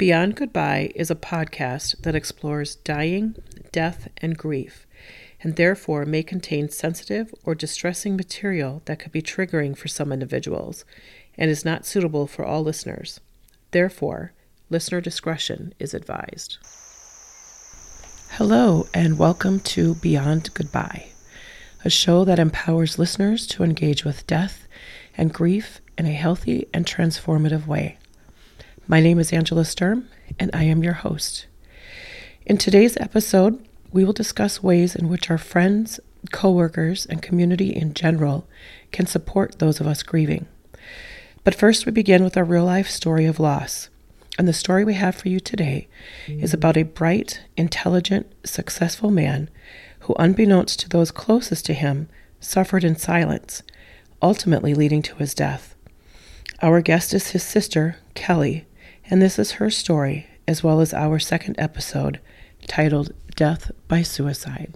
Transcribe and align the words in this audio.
Beyond 0.00 0.34
Goodbye 0.34 0.92
is 0.94 1.10
a 1.10 1.14
podcast 1.14 2.00
that 2.04 2.14
explores 2.14 2.76
dying, 2.76 3.36
death, 3.70 4.08
and 4.16 4.34
grief, 4.34 4.86
and 5.42 5.56
therefore 5.56 6.06
may 6.06 6.22
contain 6.22 6.70
sensitive 6.70 7.34
or 7.44 7.54
distressing 7.54 8.16
material 8.16 8.80
that 8.86 8.98
could 8.98 9.12
be 9.12 9.20
triggering 9.20 9.76
for 9.76 9.88
some 9.88 10.10
individuals 10.10 10.86
and 11.36 11.50
is 11.50 11.66
not 11.66 11.84
suitable 11.84 12.26
for 12.26 12.46
all 12.46 12.62
listeners. 12.62 13.20
Therefore, 13.72 14.32
listener 14.70 15.02
discretion 15.02 15.74
is 15.78 15.92
advised. 15.92 16.56
Hello, 18.30 18.86
and 18.94 19.18
welcome 19.18 19.60
to 19.60 19.96
Beyond 19.96 20.54
Goodbye, 20.54 21.10
a 21.84 21.90
show 21.90 22.24
that 22.24 22.38
empowers 22.38 22.98
listeners 22.98 23.46
to 23.48 23.64
engage 23.64 24.06
with 24.06 24.26
death 24.26 24.66
and 25.18 25.30
grief 25.30 25.82
in 25.98 26.06
a 26.06 26.12
healthy 26.12 26.66
and 26.72 26.86
transformative 26.86 27.66
way. 27.66 27.98
My 28.90 28.98
name 28.98 29.20
is 29.20 29.32
Angela 29.32 29.64
Sturm, 29.64 30.08
and 30.40 30.50
I 30.52 30.64
am 30.64 30.82
your 30.82 30.94
host. 30.94 31.46
In 32.44 32.58
today's 32.58 32.96
episode, 32.96 33.64
we 33.92 34.04
will 34.04 34.12
discuss 34.12 34.64
ways 34.64 34.96
in 34.96 35.08
which 35.08 35.30
our 35.30 35.38
friends, 35.38 36.00
coworkers, 36.32 37.06
and 37.06 37.22
community 37.22 37.68
in 37.72 37.94
general 37.94 38.48
can 38.90 39.06
support 39.06 39.60
those 39.60 39.78
of 39.78 39.86
us 39.86 40.02
grieving. 40.02 40.48
But 41.44 41.54
first, 41.54 41.86
we 41.86 41.92
begin 41.92 42.24
with 42.24 42.36
a 42.36 42.42
real 42.42 42.64
life 42.64 42.88
story 42.90 43.26
of 43.26 43.38
loss. 43.38 43.90
And 44.36 44.48
the 44.48 44.52
story 44.52 44.84
we 44.84 44.94
have 44.94 45.14
for 45.14 45.28
you 45.28 45.38
today 45.38 45.86
is 46.26 46.52
about 46.52 46.76
a 46.76 46.82
bright, 46.82 47.42
intelligent, 47.56 48.26
successful 48.42 49.12
man 49.12 49.50
who, 50.00 50.16
unbeknownst 50.18 50.80
to 50.80 50.88
those 50.88 51.12
closest 51.12 51.64
to 51.66 51.74
him, 51.74 52.08
suffered 52.40 52.82
in 52.82 52.96
silence, 52.96 53.62
ultimately 54.20 54.74
leading 54.74 55.02
to 55.02 55.14
his 55.14 55.32
death. 55.32 55.76
Our 56.60 56.80
guest 56.80 57.14
is 57.14 57.30
his 57.30 57.44
sister, 57.44 57.94
Kelly, 58.14 58.66
and 59.10 59.20
this 59.20 59.40
is 59.40 59.52
her 59.52 59.68
story, 59.70 60.28
as 60.46 60.62
well 60.62 60.80
as 60.80 60.94
our 60.94 61.18
second 61.18 61.56
episode 61.58 62.20
titled 62.68 63.12
Death 63.34 63.72
by 63.88 64.02
Suicide. 64.02 64.72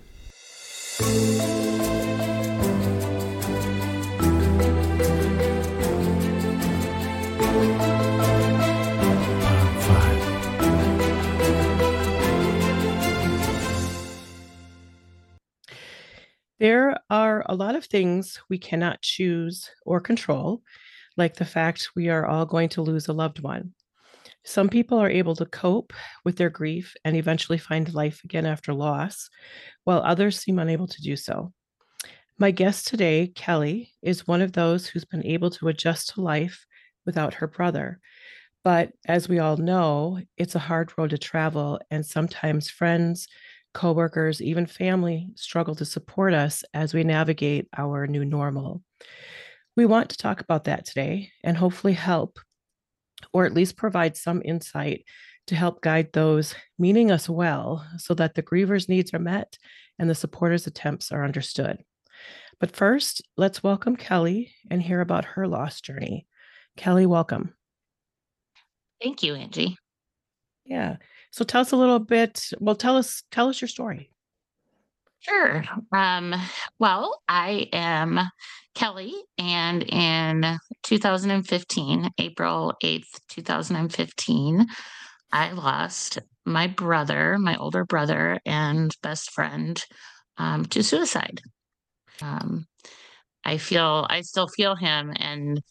There 16.58 16.96
are 17.08 17.44
a 17.46 17.54
lot 17.54 17.76
of 17.76 17.84
things 17.84 18.40
we 18.48 18.58
cannot 18.58 19.00
choose 19.02 19.70
or 19.86 20.00
control, 20.00 20.62
like 21.16 21.36
the 21.36 21.44
fact 21.44 21.90
we 21.94 22.08
are 22.08 22.26
all 22.26 22.46
going 22.46 22.70
to 22.70 22.82
lose 22.82 23.06
a 23.06 23.12
loved 23.12 23.38
one. 23.40 23.74
Some 24.44 24.68
people 24.68 24.98
are 24.98 25.10
able 25.10 25.34
to 25.36 25.46
cope 25.46 25.92
with 26.24 26.36
their 26.36 26.50
grief 26.50 26.94
and 27.04 27.16
eventually 27.16 27.58
find 27.58 27.92
life 27.94 28.22
again 28.24 28.44
after 28.44 28.74
loss, 28.74 29.30
while 29.84 30.02
others 30.02 30.38
seem 30.38 30.58
unable 30.58 30.86
to 30.86 31.02
do 31.02 31.16
so. 31.16 31.52
My 32.38 32.50
guest 32.50 32.86
today, 32.86 33.28
Kelly, 33.28 33.92
is 34.02 34.26
one 34.26 34.42
of 34.42 34.52
those 34.52 34.86
who's 34.86 35.04
been 35.04 35.24
able 35.24 35.50
to 35.50 35.68
adjust 35.68 36.10
to 36.10 36.20
life 36.20 36.66
without 37.06 37.34
her 37.34 37.46
brother. 37.46 38.00
But 38.64 38.92
as 39.06 39.28
we 39.28 39.38
all 39.38 39.56
know, 39.56 40.20
it's 40.36 40.54
a 40.54 40.58
hard 40.60 40.92
road 40.98 41.10
to 41.10 41.18
travel, 41.18 41.80
and 41.90 42.04
sometimes 42.04 42.70
friends, 42.70 43.28
coworkers, 43.72 44.42
even 44.42 44.66
family 44.66 45.30
struggle 45.36 45.74
to 45.76 45.84
support 45.84 46.34
us 46.34 46.64
as 46.74 46.92
we 46.92 47.04
navigate 47.04 47.68
our 47.76 48.06
new 48.06 48.24
normal. 48.24 48.82
We 49.76 49.86
want 49.86 50.10
to 50.10 50.16
talk 50.16 50.40
about 50.40 50.64
that 50.64 50.86
today 50.86 51.30
and 51.42 51.56
hopefully 51.56 51.92
help, 51.92 52.38
or 53.32 53.44
at 53.44 53.54
least 53.54 53.76
provide 53.76 54.16
some 54.16 54.42
insight 54.44 55.04
to 55.46 55.54
help 55.54 55.80
guide 55.80 56.12
those 56.12 56.54
meaning 56.78 57.10
us 57.10 57.28
well 57.28 57.86
so 57.98 58.14
that 58.14 58.34
the 58.34 58.42
griever's 58.42 58.88
needs 58.88 59.12
are 59.12 59.18
met 59.18 59.58
and 59.98 60.08
the 60.08 60.14
supporters' 60.14 60.66
attempts 60.66 61.12
are 61.12 61.24
understood. 61.24 61.82
But 62.60 62.74
first, 62.74 63.22
let's 63.36 63.62
welcome 63.62 63.96
Kelly 63.96 64.54
and 64.70 64.80
hear 64.80 65.00
about 65.00 65.24
her 65.24 65.46
loss 65.46 65.80
journey. 65.80 66.26
Kelly, 66.76 67.06
welcome. 67.06 67.54
Thank 69.02 69.22
you, 69.22 69.34
Angie. 69.34 69.76
Yeah. 70.64 70.96
So 71.30 71.44
tell 71.44 71.60
us 71.60 71.72
a 71.72 71.76
little 71.76 71.98
bit. 71.98 72.48
Well, 72.58 72.76
tell 72.76 72.96
us 72.96 73.22
tell 73.30 73.48
us 73.48 73.60
your 73.60 73.68
story. 73.68 74.10
Sure. 75.26 75.64
Um, 75.92 76.34
well, 76.78 77.22
I 77.28 77.68
am 77.72 78.20
Kelly, 78.74 79.14
and 79.38 79.82
in 79.84 80.58
2015, 80.82 82.10
April 82.18 83.18
8th, 83.28 83.88
2015, 83.88 84.66
I 85.32 85.52
lost 85.52 86.18
my 86.44 86.66
brother, 86.66 87.38
my 87.38 87.56
older 87.56 87.84
brother 87.84 88.38
and 88.44 88.90
best 89.02 89.30
friend, 89.32 89.82
um, 90.36 90.66
to 90.66 90.82
suicide. 90.82 91.40
Um, 92.22 92.66
I 93.44 93.58
feel, 93.58 94.06
I 94.10 94.22
still 94.22 94.48
feel 94.48 94.76
him 94.76 95.12
and, 95.16 95.62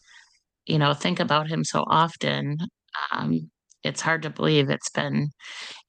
you 0.67 0.79
know, 0.79 0.93
think 0.93 1.19
about 1.19 1.47
him 1.49 1.63
so 1.63 1.83
often. 1.87 2.57
Um, 3.11 3.51
it's 3.83 4.01
hard 4.01 4.23
to 4.23 4.29
believe 4.31 4.69
it's 4.69 4.91
been 4.91 5.29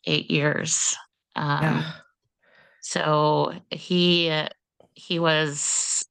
eight 0.06 0.30
years. 0.30 0.96
Um, 1.36 1.82
Yeah. 1.84 1.92
So 2.84 3.54
he 3.70 4.30
he 4.92 5.18
was, 5.18 6.04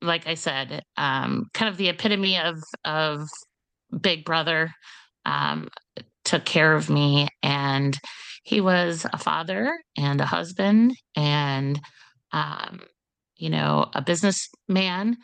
like 0.00 0.28
I 0.28 0.34
said, 0.34 0.82
um, 0.96 1.46
kind 1.52 1.68
of 1.68 1.76
the 1.76 1.88
epitome 1.88 2.38
of 2.38 2.62
of 2.84 3.28
big 4.00 4.24
brother. 4.24 4.70
Um, 5.26 5.68
took 6.24 6.44
care 6.44 6.76
of 6.76 6.88
me, 6.88 7.26
and 7.42 7.98
he 8.44 8.60
was 8.60 9.04
a 9.12 9.18
father 9.18 9.76
and 9.98 10.20
a 10.20 10.26
husband, 10.26 10.94
and 11.16 11.80
um, 12.32 12.80
you 13.36 13.50
know, 13.50 13.90
a 13.92 14.00
businessman, 14.00 15.16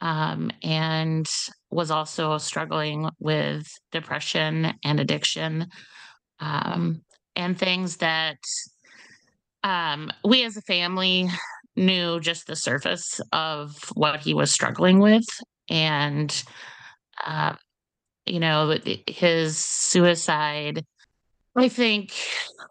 um, 0.00 0.50
and 0.62 1.28
was 1.70 1.90
also 1.90 2.38
struggling 2.38 3.10
with 3.18 3.66
depression 3.92 4.72
and 4.82 5.00
addiction 5.00 5.66
um, 6.40 7.02
and 7.36 7.58
things 7.58 7.98
that 7.98 8.38
um, 9.62 10.10
we 10.24 10.44
as 10.44 10.56
a 10.56 10.62
family 10.62 11.28
knew 11.76 12.20
just 12.20 12.46
the 12.46 12.56
surface 12.56 13.20
of 13.32 13.76
what 13.94 14.20
he 14.20 14.34
was 14.34 14.50
struggling 14.50 14.98
with. 14.98 15.26
And, 15.68 16.42
uh, 17.24 17.54
you 18.26 18.40
know, 18.40 18.76
his 19.06 19.58
suicide, 19.58 20.84
I 21.56 21.68
think, 21.68 22.12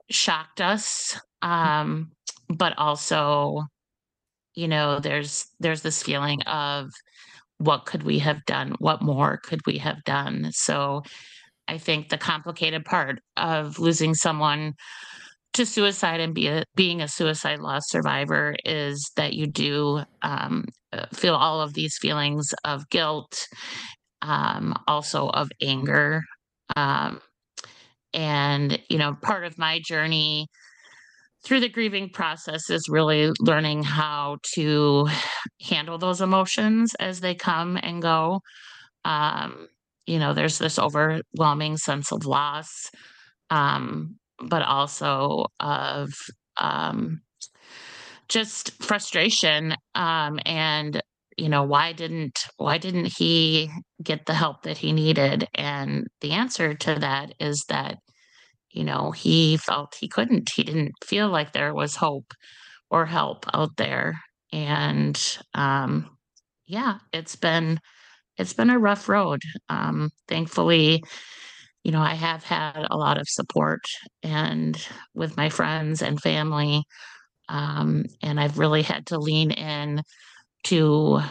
shocked 0.09 0.61
us. 0.61 1.19
Um, 1.41 2.11
but 2.50 2.77
also, 2.77 3.66
you 4.56 4.67
know, 4.67 5.00
there's 5.00 5.45
there's 5.59 5.81
this 5.81 6.03
feeling 6.03 6.41
of 6.44 6.91
what 7.59 7.85
could 7.85 8.03
we 8.03 8.19
have 8.19 8.44
done? 8.45 8.75
What 8.79 9.01
more 9.01 9.38
could 9.38 9.61
we 9.66 9.77
have 9.77 10.03
done? 10.06 10.50
So 10.51 11.03
I 11.67 11.77
think 11.77 12.09
the 12.09 12.17
complicated 12.17 12.83
part 12.85 13.19
of 13.38 13.79
losing 13.79 14.16
someone 14.16 14.73
to 15.59 15.65
suicide 15.65 16.21
and 16.21 16.33
be 16.33 16.47
a, 16.47 16.63
being 16.75 17.01
a 17.01 17.07
suicide 17.07 17.59
loss 17.59 17.89
survivor 17.89 18.55
is 18.63 19.11
that 19.17 19.33
you 19.33 19.45
do 19.45 20.01
um, 20.21 20.63
uh, 20.93 21.05
feel 21.13 21.35
all 21.35 21.59
of 21.59 21.73
these 21.73 21.97
feelings 21.99 22.53
of 22.63 22.89
guilt, 22.89 23.45
um, 24.21 24.73
also 24.87 25.27
of 25.27 25.49
anger. 25.61 26.21
Um, 26.77 27.19
and, 28.13 28.79
you 28.89 28.97
know, 28.97 29.17
part 29.21 29.43
of 29.43 29.57
my 29.57 29.81
journey 29.83 30.47
through 31.43 31.59
the 31.59 31.67
grieving 31.67 32.09
process 32.09 32.69
is 32.69 32.87
really 32.87 33.29
learning 33.41 33.83
how 33.83 34.37
to 34.53 35.09
handle 35.61 35.97
those 35.97 36.21
emotions 36.21 36.95
as 37.01 37.19
they 37.19 37.35
come 37.35 37.77
and 37.83 38.01
go. 38.01 38.39
Um, 39.03 39.67
you 40.05 40.19
know, 40.19 40.33
there's 40.33 40.57
this 40.57 40.79
overwhelming 40.79 41.75
sense 41.75 42.13
of 42.13 42.25
loss, 42.25 42.89
um, 43.49 44.15
but 44.41 44.62
also 44.63 45.45
of 45.59 46.09
um, 46.57 47.21
just 48.27 48.71
frustration 48.83 49.75
um, 49.95 50.39
and 50.45 51.01
you 51.38 51.47
know 51.50 51.63
why 51.63 51.94
didn't 51.94 52.38
why 52.57 52.77
didn't 52.77 53.13
he 53.18 53.69
get 54.03 54.25
the 54.25 54.33
help 54.33 54.63
that 54.63 54.77
he 54.77 54.91
needed? 54.91 55.47
And 55.56 56.07
the 56.21 56.31
answer 56.31 56.74
to 56.74 56.95
that 57.00 57.33
is 57.39 57.63
that 57.69 57.97
you 58.71 58.83
know 58.83 59.12
he 59.12 59.57
felt 59.57 59.95
he 60.00 60.07
couldn't. 60.07 60.51
He 60.56 60.63
didn't 60.63 60.94
feel 61.03 61.30
like 61.30 61.53
there 61.53 61.74
was 61.74 61.95
hope 61.97 62.33
or 62.91 63.06
help 63.07 63.45
out 63.53 63.77
there. 63.77 64.19
And 64.53 65.19
um 65.56 66.09
yeah 66.68 67.00
it's 67.13 67.36
been 67.38 67.80
it's 68.38 68.53
been 68.53 68.69
a 68.71 68.80
rough 68.80 69.09
road. 69.09 69.41
Um 69.69 70.12
thankfully 70.27 71.03
you 71.83 71.91
know 71.91 72.01
i 72.01 72.13
have 72.13 72.43
had 72.43 72.87
a 72.89 72.97
lot 72.97 73.17
of 73.19 73.27
support 73.29 73.81
and 74.23 74.87
with 75.13 75.37
my 75.37 75.49
friends 75.49 76.01
and 76.01 76.21
family 76.21 76.83
um 77.49 78.05
and 78.23 78.39
i've 78.39 78.59
really 78.59 78.81
had 78.81 79.05
to 79.07 79.19
lean 79.19 79.51
in 79.51 80.01
to 80.63 81.21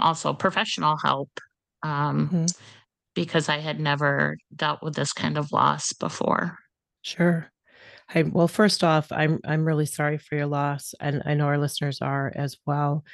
also 0.00 0.32
professional 0.32 0.96
help 1.02 1.30
um 1.82 2.28
Mhm. 2.30 2.54
because 3.14 3.48
I 3.48 3.58
had 3.58 3.80
never 3.80 4.36
dealt 4.54 4.82
with 4.82 4.94
this 4.94 5.12
kind 5.12 5.38
of 5.38 5.52
loss 5.52 5.92
before. 5.92 6.58
Sure. 7.02 7.50
I, 8.14 8.22
well, 8.22 8.48
first 8.48 8.84
off, 8.84 9.12
I'm 9.12 9.40
I'm 9.44 9.64
really 9.64 9.86
sorry 9.86 10.18
for 10.18 10.36
your 10.36 10.46
loss, 10.46 10.94
and 11.00 11.22
I 11.26 11.34
know 11.34 11.46
our 11.46 11.58
listeners 11.58 12.00
are 12.00 12.32
as 12.34 12.56
well. 12.66 13.04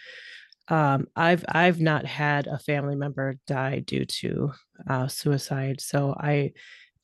Um, 0.69 1.08
I've 1.16 1.44
I've 1.49 1.81
not 1.81 2.06
had 2.06 2.46
a 2.46 2.58
family 2.58 2.96
member 2.96 3.37
die 3.46 3.81
due 3.81 4.05
to 4.06 4.52
uh, 4.88 5.08
suicide, 5.08 5.81
so 5.81 6.14
I 6.19 6.52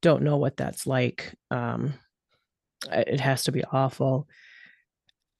don't 0.02 0.22
know 0.22 0.38
what 0.38 0.56
that's 0.56 0.86
like. 0.86 1.34
Um, 1.50 1.94
it 2.90 3.20
has 3.20 3.44
to 3.44 3.52
be 3.52 3.64
awful. 3.64 4.28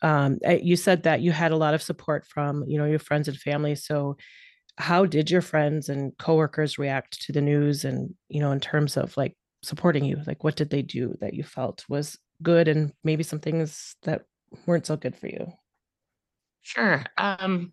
Um, 0.03 0.39
eh, 0.45 0.59
you 0.63 0.77
said 0.77 1.03
that 1.03 1.21
you 1.21 1.33
had 1.33 1.53
a 1.53 1.57
lot 1.57 1.75
of 1.75 1.83
support 1.83 2.27
from 2.27 2.65
you 2.67 2.79
know 2.79 2.87
your 2.87 2.99
friends 2.99 3.29
and 3.29 3.37
family. 3.37 3.75
So, 3.75 4.17
how 4.79 5.07
did 5.07 5.31
your 5.31 5.43
friends 5.43 5.89
and 5.89 6.17
coworkers 6.19 6.79
react 6.79 7.23
to 7.25 7.33
the 7.33 7.43
news, 7.43 7.85
and 7.85 8.15
you 8.29 8.41
know, 8.41 8.53
in 8.53 8.61
terms 8.61 8.97
of 8.97 9.17
like 9.17 9.37
supporting 9.65 10.05
you? 10.05 10.19
Like, 10.27 10.45
what 10.45 10.57
did 10.57 10.71
they 10.71 10.83
do 10.83 11.17
that 11.21 11.35
you 11.35 11.45
felt 11.45 11.85
was 11.89 12.19
good, 12.43 12.69
and 12.69 12.93
maybe 13.05 13.25
some 13.25 13.41
things 13.41 13.97
that 14.05 14.27
weren't 14.67 14.87
so 14.87 14.97
good 14.97 15.17
for 15.17 15.29
you? 15.29 15.53
Sure. 16.63 17.05
Um, 17.17 17.73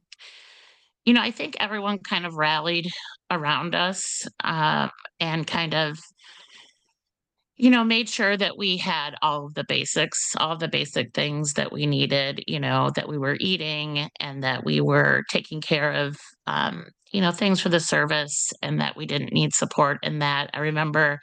you 1.05 1.13
know, 1.13 1.21
I 1.21 1.31
think 1.31 1.55
everyone 1.59 1.99
kind 1.99 2.25
of 2.25 2.35
rallied 2.35 2.91
around 3.31 3.75
us 3.75 4.27
uh, 4.43 4.89
and 5.19 5.47
kind 5.47 5.73
of 5.73 5.97
you 7.57 7.71
know, 7.71 7.83
made 7.83 8.07
sure 8.07 8.37
that 8.37 8.57
we 8.57 8.77
had 8.77 9.15
all 9.23 9.47
of 9.47 9.55
the 9.55 9.65
basics, 9.67 10.35
all 10.37 10.51
of 10.51 10.59
the 10.59 10.67
basic 10.67 11.13
things 11.13 11.53
that 11.53 11.71
we 11.71 11.87
needed, 11.87 12.43
you 12.45 12.59
know, 12.59 12.91
that 12.95 13.09
we 13.09 13.17
were 13.17 13.35
eating 13.39 14.07
and 14.19 14.43
that 14.43 14.63
we 14.63 14.79
were 14.79 15.23
taking 15.29 15.59
care 15.59 15.91
of, 15.91 16.17
um, 16.45 16.85
you 17.11 17.19
know, 17.19 17.31
things 17.31 17.59
for 17.59 17.69
the 17.69 17.79
service 17.79 18.51
and 18.61 18.79
that 18.79 18.95
we 18.95 19.07
didn't 19.07 19.33
need 19.33 19.53
support 19.53 19.97
in 20.03 20.19
that. 20.19 20.51
I 20.53 20.59
remember 20.59 21.19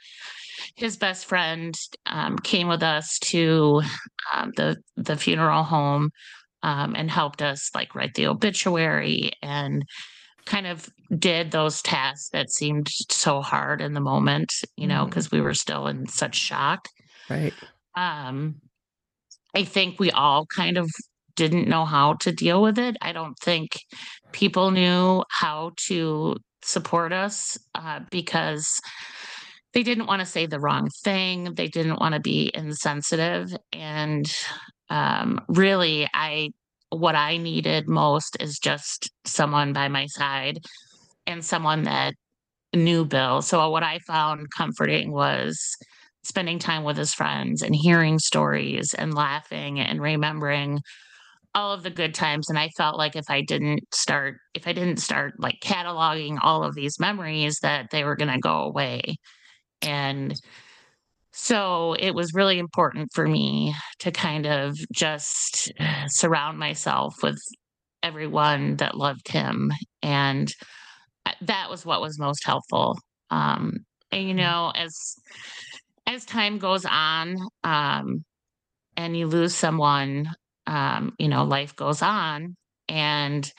his 0.75 0.97
best 0.97 1.25
friend 1.25 1.73
um, 2.05 2.37
came 2.37 2.67
with 2.67 2.83
us 2.83 3.17
to 3.19 3.81
um, 4.33 4.51
the 4.57 4.77
the 4.97 5.15
funeral 5.15 5.63
home 5.63 6.09
um, 6.63 6.95
and 6.95 7.09
helped 7.09 7.41
us 7.41 7.69
like 7.75 7.95
write 7.95 8.13
the 8.15 8.27
obituary 8.27 9.31
and 9.41 9.83
kind 10.45 10.67
of 10.67 10.89
did 11.17 11.51
those 11.51 11.81
tasks 11.81 12.29
that 12.31 12.51
seemed 12.51 12.87
so 13.09 13.41
hard 13.41 13.81
in 13.81 13.93
the 13.93 13.99
moment, 13.99 14.51
you 14.77 14.87
know, 14.87 15.05
because 15.05 15.31
we 15.31 15.41
were 15.41 15.53
still 15.53 15.87
in 15.87 16.07
such 16.07 16.35
shock. 16.35 16.87
Right. 17.29 17.53
Um, 17.95 18.55
I 19.55 19.63
think 19.63 19.99
we 19.99 20.11
all 20.11 20.45
kind 20.45 20.77
of 20.77 20.89
didn't 21.35 21.67
know 21.67 21.85
how 21.85 22.13
to 22.13 22.31
deal 22.31 22.61
with 22.61 22.77
it. 22.77 22.95
I 23.01 23.11
don't 23.11 23.37
think 23.39 23.79
people 24.31 24.71
knew 24.71 25.23
how 25.29 25.71
to 25.87 26.37
support 26.61 27.13
us 27.13 27.57
uh, 27.73 28.01
because 28.09 28.79
they 29.73 29.83
didn't 29.83 30.07
want 30.07 30.21
to 30.21 30.25
say 30.25 30.45
the 30.45 30.59
wrong 30.59 30.89
thing. 31.03 31.53
They 31.55 31.67
didn't 31.67 31.99
want 31.99 32.15
to 32.15 32.21
be 32.21 32.51
insensitive. 32.53 33.55
And 33.73 34.25
um, 34.89 35.41
really, 35.47 36.07
I 36.13 36.51
what 36.89 37.15
I 37.15 37.37
needed 37.37 37.87
most 37.87 38.37
is 38.39 38.59
just 38.59 39.11
someone 39.25 39.73
by 39.73 39.87
my 39.87 40.05
side 40.05 40.59
and 41.27 41.43
someone 41.43 41.83
that 41.83 42.13
knew 42.73 43.05
Bill. 43.05 43.41
So 43.41 43.69
what 43.69 43.83
I 43.83 43.99
found 43.99 44.47
comforting 44.55 45.11
was 45.11 45.59
spending 46.23 46.59
time 46.59 46.83
with 46.83 46.97
his 46.97 47.13
friends 47.13 47.61
and 47.61 47.75
hearing 47.75 48.19
stories 48.19 48.93
and 48.93 49.13
laughing 49.13 49.79
and 49.79 50.01
remembering 50.01 50.79
all 51.53 51.71
of 51.71 51.83
the 51.83 51.89
good 51.89 52.13
times 52.13 52.49
and 52.49 52.59
I 52.59 52.69
felt 52.75 52.97
like 52.97 53.15
if 53.15 53.29
I 53.29 53.41
didn't 53.41 53.81
start 53.93 54.35
if 54.53 54.67
I 54.67 54.73
didn't 54.73 54.97
start 54.97 55.35
like 55.39 55.59
cataloging 55.63 56.37
all 56.41 56.63
of 56.63 56.75
these 56.75 56.99
memories 56.99 57.59
that 57.61 57.91
they 57.91 58.03
were 58.03 58.17
going 58.17 58.31
to 58.31 58.39
go 58.39 58.63
away. 58.63 59.15
And 59.81 60.39
so 61.35 61.93
it 61.99 62.15
was 62.15 62.33
really 62.33 62.59
important 62.59 63.09
for 63.13 63.27
me 63.27 63.75
to 63.99 64.11
kind 64.11 64.45
of 64.47 64.77
just 64.93 65.71
surround 66.07 66.57
myself 66.57 67.15
with 67.21 67.37
everyone 68.03 68.77
that 68.77 68.95
loved 68.97 69.27
him 69.27 69.71
and 70.01 70.53
uh, 71.25 71.31
that 71.41 71.69
was 71.69 71.85
what 71.85 72.01
was 72.01 72.19
most 72.19 72.45
helpful. 72.45 72.97
Um, 73.31 73.73
and 74.11 74.27
you 74.27 74.33
Mm. 74.35 74.37
know, 74.37 74.71
as 74.75 75.15
as 76.07 76.25
time 76.25 76.59
goes 76.59 76.85
on, 76.85 77.37
um, 77.63 78.23
and 78.97 79.17
you 79.17 79.27
lose 79.27 79.55
someone, 79.55 80.29
um, 80.67 81.13
you 81.19 81.27
know, 81.27 81.43
life 81.43 81.75
goes 81.75 82.01
on. 82.01 82.55
And, 82.87 83.51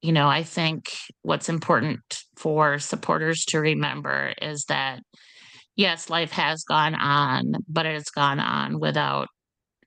you 0.00 0.12
know, 0.12 0.28
I 0.28 0.42
think 0.42 0.86
what's 1.22 1.48
important 1.48 2.00
for 2.36 2.78
supporters 2.78 3.44
to 3.46 3.60
remember 3.60 4.34
is 4.40 4.64
that 4.68 5.00
yes, 5.76 6.10
life 6.10 6.32
has 6.32 6.62
gone 6.64 6.94
on, 6.94 7.54
but 7.68 7.86
it 7.86 7.94
has 7.94 8.10
gone 8.10 8.40
on 8.40 8.80
without, 8.80 9.28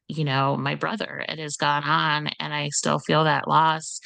you 0.07 0.23
know, 0.23 0.57
my 0.57 0.75
brother. 0.75 1.23
It 1.27 1.39
has 1.39 1.55
gone 1.55 1.83
on 1.83 2.29
and 2.39 2.53
I 2.53 2.69
still 2.69 2.99
feel 2.99 3.23
that 3.23 3.47
loss 3.47 3.99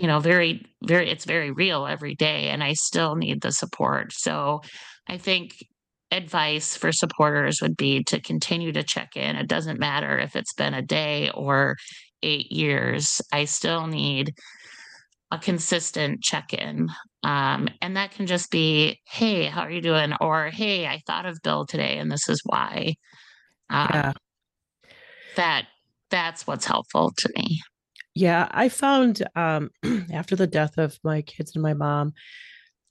you 0.00 0.06
know, 0.06 0.18
very, 0.18 0.64
very, 0.82 1.10
it's 1.10 1.26
very 1.26 1.50
real 1.50 1.86
every 1.86 2.14
day, 2.14 2.48
and 2.48 2.64
I 2.64 2.72
still 2.72 3.16
need 3.16 3.42
the 3.42 3.52
support. 3.52 4.14
So 4.14 4.62
I 5.06 5.18
think 5.18 5.56
advice 6.10 6.74
for 6.74 6.90
supporters 6.90 7.60
would 7.60 7.76
be 7.76 8.02
to 8.04 8.18
continue 8.18 8.72
to 8.72 8.82
check 8.82 9.14
in. 9.14 9.36
It 9.36 9.46
doesn't 9.46 9.78
matter 9.78 10.18
if 10.18 10.36
it's 10.36 10.54
been 10.54 10.72
a 10.72 10.80
day 10.80 11.30
or 11.34 11.76
eight 12.22 12.50
years, 12.50 13.20
I 13.30 13.44
still 13.44 13.86
need 13.86 14.32
a 15.30 15.38
consistent 15.38 16.22
check 16.22 16.54
in. 16.54 16.88
Um, 17.22 17.68
and 17.82 17.96
that 17.96 18.12
can 18.12 18.26
just 18.26 18.50
be, 18.50 19.00
hey, 19.06 19.44
how 19.44 19.62
are 19.62 19.70
you 19.70 19.82
doing? 19.82 20.12
Or, 20.20 20.46
hey, 20.46 20.86
I 20.86 21.02
thought 21.06 21.26
of 21.26 21.42
Bill 21.42 21.66
today 21.66 21.98
and 21.98 22.10
this 22.10 22.28
is 22.28 22.40
why. 22.44 22.94
Um, 23.68 23.88
Yeah. 23.92 24.12
that 25.36 25.66
that's 26.10 26.46
what's 26.46 26.64
helpful 26.64 27.12
to 27.18 27.32
me. 27.36 27.60
Yeah. 28.14 28.48
I 28.50 28.68
found 28.68 29.22
um, 29.36 29.70
after 30.12 30.34
the 30.34 30.46
death 30.46 30.78
of 30.78 30.98
my 31.04 31.22
kids 31.22 31.54
and 31.54 31.62
my 31.62 31.74
mom, 31.74 32.14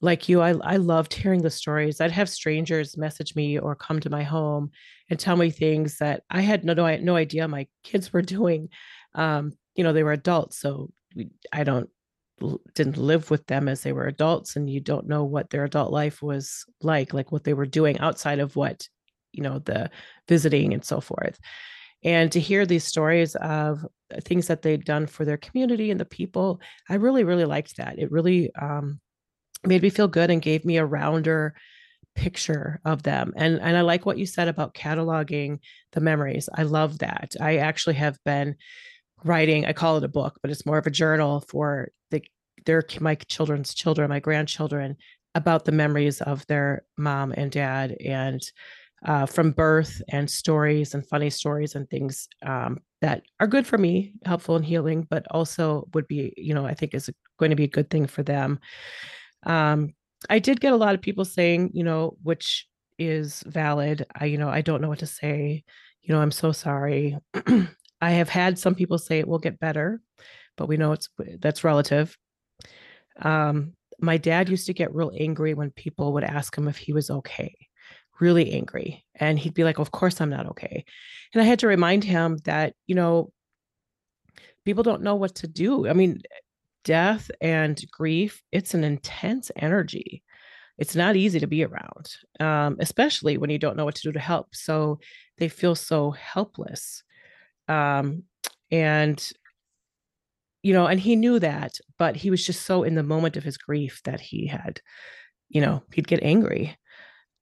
like 0.01 0.29
you, 0.29 0.41
I, 0.41 0.51
I 0.63 0.77
loved 0.77 1.13
hearing 1.13 1.41
the 1.41 1.49
stories. 1.49 1.99
I'd 1.99 2.11
have 2.11 2.29
strangers 2.29 2.97
message 2.97 3.35
me 3.35 3.59
or 3.59 3.75
come 3.75 3.99
to 3.99 4.09
my 4.09 4.23
home 4.23 4.71
and 5.09 5.19
tell 5.19 5.35
me 5.35 5.51
things 5.51 5.97
that 5.97 6.23
I 6.29 6.41
had 6.41 6.63
no, 6.63 6.73
no, 6.73 6.95
no 6.97 7.15
idea 7.17 7.47
my 7.47 7.67
kids 7.83 8.13
were 8.13 8.21
doing. 8.21 8.69
Um, 9.15 9.51
you 9.75 9.83
know, 9.83 9.91
they 9.91 10.03
were 10.03 10.13
adults. 10.13 10.59
So 10.59 10.91
we, 11.15 11.31
I 11.51 11.65
don't, 11.65 11.89
didn't 12.75 12.97
live 12.97 13.29
with 13.29 13.45
them 13.47 13.67
as 13.67 13.81
they 13.81 13.91
were 13.93 14.07
adults 14.07 14.55
and 14.55 14.69
you 14.69 14.79
don't 14.79 15.07
know 15.07 15.23
what 15.23 15.49
their 15.49 15.65
adult 15.65 15.91
life 15.91 16.21
was 16.21 16.65
like, 16.81 17.13
like 17.13 17.31
what 17.31 17.43
they 17.43 17.53
were 17.53 17.65
doing 17.65 17.99
outside 17.99 18.39
of 18.39 18.55
what, 18.55 18.87
you 19.31 19.43
know, 19.43 19.59
the 19.59 19.89
visiting 20.27 20.73
and 20.73 20.83
so 20.83 20.99
forth. 21.01 21.39
and 22.03 22.31
to 22.31 22.39
hear 22.39 22.65
these 22.65 22.85
stories 22.85 23.35
of 23.35 23.85
uh, 24.15 24.21
things 24.21 24.47
that 24.47 24.61
they'd 24.61 24.85
done 24.85 25.05
for 25.07 25.25
their 25.25 25.37
community 25.37 25.91
and 25.91 25.99
the 25.99 26.05
people 26.05 26.61
i 26.89 26.95
really 26.95 27.23
really 27.23 27.45
liked 27.45 27.77
that. 27.77 27.99
It 27.99 28.11
really 28.11 28.53
um, 28.55 28.99
made 29.65 29.81
me 29.81 29.89
feel 29.89 30.07
good 30.07 30.29
and 30.31 30.41
gave 30.41 30.63
me 30.65 30.77
a 30.77 30.85
rounder 30.85 31.53
picture 32.15 32.79
of 32.85 33.03
them. 33.03 33.33
And 33.35 33.59
and 33.61 33.77
i 33.77 33.81
like 33.81 34.05
what 34.05 34.17
you 34.17 34.25
said 34.25 34.47
about 34.47 34.73
cataloging 34.73 35.59
the 35.91 36.01
memories. 36.01 36.49
I 36.53 36.63
love 36.63 36.99
that. 36.99 37.35
I 37.39 37.57
actually 37.57 37.95
have 37.95 38.17
been 38.25 38.55
writing 39.23 39.65
i 39.65 39.73
call 39.73 39.97
it 39.97 40.03
a 40.03 40.07
book 40.09 40.37
but 40.41 40.51
it's 40.51 40.65
more 40.65 40.77
of 40.77 40.87
a 40.87 40.91
journal 40.91 41.43
for 41.49 41.89
the 42.11 42.21
their 42.65 42.83
my 42.99 43.15
children's 43.15 43.73
children 43.73 44.09
my 44.09 44.19
grandchildren 44.19 44.95
about 45.35 45.65
the 45.65 45.71
memories 45.71 46.21
of 46.21 46.45
their 46.47 46.83
mom 46.97 47.31
and 47.33 47.51
dad 47.51 47.95
and 48.03 48.41
uh, 49.05 49.25
from 49.25 49.51
birth 49.51 50.01
and 50.09 50.29
stories 50.29 50.93
and 50.93 51.07
funny 51.07 51.29
stories 51.29 51.75
and 51.75 51.89
things 51.89 52.27
um, 52.45 52.79
that 53.01 53.23
are 53.39 53.47
good 53.47 53.65
for 53.65 53.77
me, 53.77 54.13
helpful 54.25 54.55
and 54.55 54.65
healing, 54.65 55.07
but 55.09 55.25
also 55.31 55.87
would 55.93 56.07
be, 56.07 56.33
you 56.35 56.53
know, 56.53 56.65
I 56.65 56.73
think 56.73 56.93
is 56.93 57.09
going 57.37 57.49
to 57.49 57.55
be 57.55 57.63
a 57.63 57.69
good 57.69 57.89
thing 57.89 58.07
for 58.07 58.23
them. 58.23 58.59
Um, 59.43 59.93
I 60.29 60.39
did 60.39 60.59
get 60.59 60.73
a 60.73 60.77
lot 60.77 60.95
of 60.95 61.01
people 61.01 61.23
saying, 61.23 61.71
you 61.73 61.83
know, 61.83 62.17
which 62.23 62.67
is 62.97 63.41
valid. 63.45 64.05
I, 64.19 64.25
you 64.25 64.37
know, 64.37 64.49
I 64.49 64.61
don't 64.61 64.81
know 64.81 64.89
what 64.89 64.99
to 64.99 65.05
say. 65.05 65.63
You 66.01 66.13
know, 66.13 66.21
I'm 66.21 66.31
so 66.31 66.51
sorry. 66.51 67.17
I 68.01 68.11
have 68.11 68.29
had 68.29 68.57
some 68.57 68.75
people 68.75 68.97
say 68.97 69.19
it 69.19 69.27
will 69.27 69.39
get 69.39 69.59
better, 69.59 70.01
but 70.57 70.67
we 70.67 70.77
know 70.77 70.93
it's 70.93 71.09
that's 71.39 71.63
relative. 71.63 72.17
Um, 73.21 73.73
my 73.99 74.17
dad 74.17 74.49
used 74.49 74.67
to 74.67 74.73
get 74.73 74.95
real 74.95 75.11
angry 75.13 75.53
when 75.53 75.71
people 75.71 76.13
would 76.13 76.23
ask 76.23 76.57
him 76.57 76.67
if 76.67 76.77
he 76.77 76.93
was 76.93 77.09
okay 77.09 77.53
really 78.19 78.51
angry. 78.51 79.05
And 79.15 79.39
he'd 79.39 79.53
be 79.53 79.63
like, 79.63 79.79
Of 79.79 79.91
course 79.91 80.21
I'm 80.21 80.29
not 80.29 80.47
okay. 80.47 80.85
And 81.33 81.41
I 81.41 81.45
had 81.45 81.59
to 81.59 81.67
remind 81.67 82.03
him 82.03 82.37
that, 82.45 82.73
you 82.87 82.95
know, 82.95 83.31
people 84.65 84.83
don't 84.83 85.01
know 85.03 85.15
what 85.15 85.35
to 85.35 85.47
do. 85.47 85.87
I 85.87 85.93
mean, 85.93 86.21
death 86.83 87.29
and 87.41 87.81
grief, 87.91 88.41
it's 88.51 88.73
an 88.73 88.83
intense 88.83 89.51
energy. 89.55 90.23
It's 90.77 90.95
not 90.95 91.17
easy 91.17 91.41
to 91.41 91.47
be 91.47 91.65
around, 91.65 92.09
um, 92.39 92.77
especially 92.79 93.37
when 93.37 93.49
you 93.49 93.59
don't 93.59 93.75
know 93.75 93.83
what 93.83 93.95
to 93.95 94.01
do 94.01 94.13
to 94.13 94.19
help. 94.19 94.55
So 94.55 94.99
they 95.37 95.49
feel 95.49 95.75
so 95.75 96.11
helpless. 96.11 97.03
Um, 97.69 98.23
and, 98.71 99.31
you 100.61 100.73
know, 100.73 100.87
and 100.87 100.99
he 100.99 101.15
knew 101.15 101.39
that, 101.39 101.73
but 101.97 102.15
he 102.15 102.29
was 102.29 102.45
just 102.45 102.65
so 102.65 102.83
in 102.83 102.95
the 102.95 103.03
moment 103.03 103.37
of 103.37 103.43
his 103.43 103.57
grief 103.57 104.01
that 104.05 104.19
he 104.19 104.47
had 104.47 104.81
you 105.49 105.61
know, 105.61 105.83
he'd 105.93 106.07
get 106.07 106.23
angry. 106.23 106.77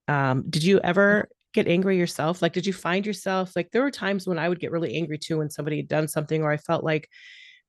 Um, 0.08 0.46
did 0.50 0.64
you 0.64 0.80
ever 0.82 1.30
get 1.54 1.68
angry 1.68 1.98
yourself? 1.98 2.42
Like, 2.42 2.54
did 2.54 2.66
you 2.66 2.74
find 2.74 3.06
yourself 3.06 3.56
like 3.56 3.72
there 3.72 3.84
were 3.84 3.92
times 3.92 4.28
when 4.28 4.40
I 4.40 4.50
would 4.50 4.60
get 4.60 4.72
really 4.72 4.96
angry 4.96 5.18
too 5.18 5.40
when 5.40 5.50
somebody 5.50 5.78
had 5.78 5.88
done 5.88 6.08
something 6.08 6.44
or 6.44 6.52
I 6.52 6.58
felt 6.58 6.84
like 6.84 7.10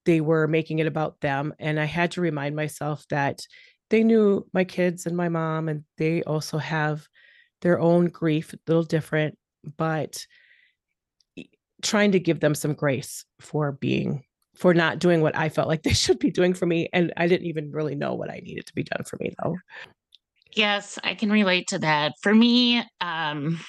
they 0.07 0.21
were 0.21 0.49
making 0.49 0.81
it 0.81 0.87
about 0.87 1.21
them. 1.21 1.55
And 1.59 1.81
I 1.81 1.85
had 1.87 2.13
to 2.13 2.21
remind 2.21 2.57
myself 2.57 3.05
that 3.11 3.41
they 3.91 4.05
knew 4.05 4.47
my 4.55 4.65
kids 4.65 5.07
and 5.07 5.17
my 5.17 5.29
mom, 5.29 5.69
and 5.69 5.85
they 5.99 6.23
also 6.25 6.59
have 6.59 7.07
their 7.63 7.81
own 7.81 8.07
grief, 8.09 8.53
a 8.55 8.59
little 8.67 8.85
different, 8.85 9.39
but 9.77 10.27
trying 11.83 12.13
to 12.13 12.21
give 12.21 12.41
them 12.41 12.55
some 12.55 12.75
grace 12.75 13.25
for 13.41 13.73
being 13.73 14.25
for 14.55 14.75
not 14.75 14.99
doing 14.99 15.21
what 15.21 15.37
I 15.37 15.49
felt 15.49 15.69
like 15.69 15.83
they 15.85 15.93
should 15.93 16.19
be 16.19 16.31
doing 16.31 16.55
for 16.55 16.67
me. 16.67 16.89
And 16.93 17.13
I 17.17 17.29
didn't 17.29 17.47
even 17.47 17.71
really 17.71 17.95
know 17.95 18.15
what 18.15 18.31
I 18.31 18.41
needed 18.41 18.67
to 18.67 18.75
be 18.75 18.83
done 18.83 19.05
for 19.05 19.17
me 19.21 19.33
though. 19.43 19.57
Yes, 20.55 20.99
I 21.05 21.15
can 21.15 21.31
relate 21.31 21.69
to 21.69 21.79
that. 21.79 22.15
For 22.23 22.35
me, 22.35 22.83
um, 23.01 23.61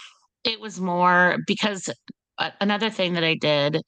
it 0.43 0.59
was 0.59 0.79
more 0.79 1.37
because 1.45 1.89
uh, 2.37 2.51
another 2.61 2.89
thing 2.89 3.13
that 3.13 3.23
I 3.23 3.35
did 3.35 3.81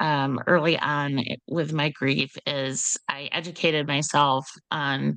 um, 0.00 0.40
early 0.46 0.78
on 0.78 1.22
with 1.48 1.72
my 1.72 1.88
grief 1.90 2.36
is 2.46 2.98
I 3.08 3.28
educated 3.32 3.86
myself 3.86 4.46
on 4.70 5.16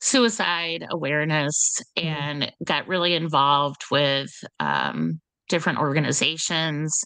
suicide 0.00 0.84
awareness 0.90 1.80
mm. 1.96 2.04
and 2.04 2.52
got 2.64 2.88
really 2.88 3.14
involved 3.14 3.84
with 3.90 4.32
um, 4.58 5.20
different 5.48 5.78
organizations. 5.78 7.04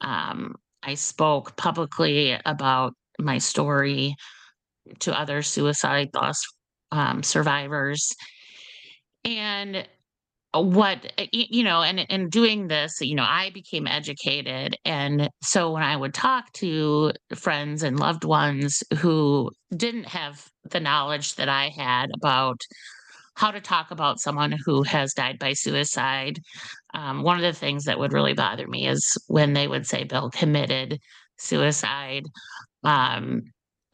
Um, 0.00 0.56
I 0.82 0.94
spoke 0.94 1.56
publicly 1.56 2.38
about 2.44 2.94
my 3.18 3.38
story 3.38 4.14
to 5.00 5.18
other 5.18 5.42
suicide 5.42 6.10
loss 6.14 6.42
um, 6.92 7.22
survivors. 7.22 8.14
And 9.24 9.86
what 10.54 11.12
you 11.32 11.62
know 11.62 11.82
and 11.82 12.00
in 12.00 12.28
doing 12.28 12.68
this 12.68 13.00
you 13.00 13.14
know 13.14 13.26
i 13.28 13.50
became 13.50 13.86
educated 13.86 14.76
and 14.84 15.28
so 15.42 15.72
when 15.72 15.82
i 15.82 15.96
would 15.96 16.14
talk 16.14 16.50
to 16.52 17.12
friends 17.34 17.82
and 17.82 17.98
loved 17.98 18.24
ones 18.24 18.82
who 18.98 19.50
didn't 19.76 20.06
have 20.06 20.48
the 20.70 20.80
knowledge 20.80 21.34
that 21.34 21.48
i 21.48 21.68
had 21.68 22.10
about 22.14 22.60
how 23.36 23.50
to 23.50 23.60
talk 23.60 23.90
about 23.90 24.20
someone 24.20 24.54
who 24.64 24.82
has 24.82 25.14
died 25.14 25.38
by 25.38 25.52
suicide 25.52 26.38
um, 26.94 27.22
one 27.22 27.36
of 27.36 27.42
the 27.42 27.58
things 27.58 27.84
that 27.84 27.98
would 27.98 28.12
really 28.12 28.34
bother 28.34 28.66
me 28.66 28.86
is 28.88 29.16
when 29.28 29.52
they 29.52 29.68
would 29.68 29.86
say 29.86 30.04
bill 30.04 30.30
committed 30.30 30.98
suicide 31.38 32.24
um, 32.84 33.42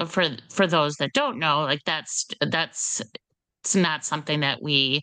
for 0.07 0.25
for 0.51 0.67
those 0.67 0.95
that 0.97 1.13
don't 1.13 1.39
know 1.39 1.61
like 1.61 1.83
that's 1.85 2.27
that's 2.51 3.03
it's 3.63 3.77
not 3.77 4.05
something 4.05 4.41
that 4.41 4.61
we 4.63 5.03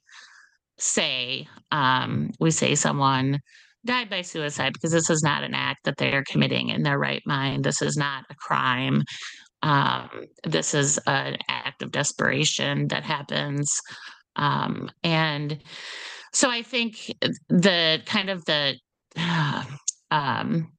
say 0.78 1.48
um, 1.72 2.32
we 2.40 2.52
say 2.52 2.76
someone 2.76 3.40
died 3.86 4.10
by 4.10 4.22
suicide 4.22 4.74
because 4.74 4.92
this 4.92 5.10
is 5.10 5.24
not 5.24 5.44
an 5.44 5.54
act 5.54 5.86
that 5.86 5.98
they 5.98 6.12
are 6.14 6.24
committing 6.24 6.70
in 6.70 6.84
their 6.84 7.00
right 7.00 7.24
mind. 7.26 7.64
This 7.64 7.82
is 7.82 7.96
not 7.96 8.26
a 8.30 8.36
crime. 8.36 9.04
Um, 9.62 10.26
this 10.44 10.74
is 10.74 10.98
an 11.06 11.38
act 11.48 11.82
of 11.82 11.92
desperation 11.92 12.88
that 12.90 13.04
happens. 13.04 13.80
Um, 14.36 14.90
and 15.04 15.60
so 16.34 16.50
I 16.50 16.62
think 16.62 17.12
the 17.50 18.02
kind 18.06 18.30
of 18.30 18.46
the 18.46 18.76
um, 20.12 20.72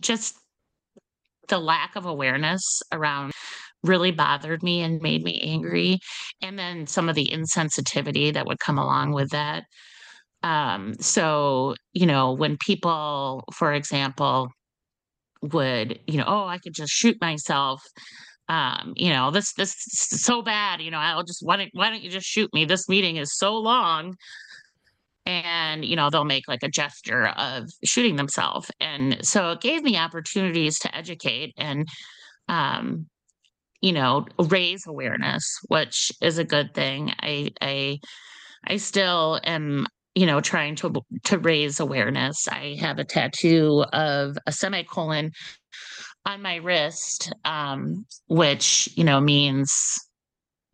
just 0.00 0.36
the 1.48 1.58
lack 1.58 1.96
of 1.96 2.06
awareness 2.06 2.82
around 2.92 3.32
really 3.82 4.10
bothered 4.10 4.62
me 4.62 4.82
and 4.82 5.00
made 5.00 5.22
me 5.22 5.40
angry. 5.42 5.98
And 6.42 6.58
then 6.58 6.86
some 6.86 7.08
of 7.08 7.14
the 7.14 7.26
insensitivity 7.26 8.32
that 8.32 8.46
would 8.46 8.58
come 8.58 8.78
along 8.78 9.12
with 9.12 9.30
that. 9.30 9.64
Um, 10.42 10.94
so, 11.00 11.74
you 11.92 12.06
know, 12.06 12.32
when 12.32 12.56
people, 12.58 13.44
for 13.54 13.72
example, 13.72 14.48
would, 15.42 16.00
you 16.06 16.18
know, 16.18 16.24
oh, 16.26 16.46
I 16.46 16.58
could 16.58 16.74
just 16.74 16.92
shoot 16.92 17.16
myself. 17.20 17.82
Um, 18.48 18.92
you 18.96 19.10
know, 19.10 19.30
this 19.30 19.52
this 19.54 19.70
is 19.70 20.22
so 20.22 20.42
bad, 20.42 20.80
you 20.80 20.90
know, 20.90 20.98
I'll 20.98 21.24
just 21.24 21.44
why 21.44 21.56
don't 21.56 21.70
why 21.72 21.90
don't 21.90 22.02
you 22.02 22.10
just 22.10 22.26
shoot 22.26 22.52
me? 22.54 22.64
This 22.64 22.88
meeting 22.88 23.16
is 23.16 23.36
so 23.36 23.56
long. 23.56 24.16
And, 25.24 25.84
you 25.84 25.96
know, 25.96 26.08
they'll 26.08 26.24
make 26.24 26.46
like 26.46 26.62
a 26.62 26.68
gesture 26.68 27.26
of 27.26 27.68
shooting 27.84 28.14
themselves. 28.14 28.70
And 28.78 29.26
so 29.26 29.50
it 29.50 29.60
gave 29.60 29.82
me 29.82 29.96
opportunities 29.96 30.78
to 30.80 30.96
educate 30.96 31.52
and 31.56 31.88
um 32.48 33.06
you 33.80 33.92
know 33.92 34.26
raise 34.38 34.86
awareness 34.86 35.58
which 35.68 36.10
is 36.20 36.38
a 36.38 36.44
good 36.44 36.74
thing 36.74 37.12
i 37.20 37.50
i 37.60 37.98
i 38.66 38.76
still 38.76 39.40
am 39.44 39.86
you 40.14 40.26
know 40.26 40.40
trying 40.40 40.74
to 40.74 40.92
to 41.24 41.38
raise 41.38 41.80
awareness 41.80 42.48
i 42.48 42.76
have 42.80 42.98
a 42.98 43.04
tattoo 43.04 43.84
of 43.92 44.36
a 44.46 44.52
semicolon 44.52 45.30
on 46.26 46.42
my 46.42 46.56
wrist 46.56 47.32
um 47.44 48.04
which 48.28 48.88
you 48.96 49.04
know 49.04 49.20
means 49.20 49.70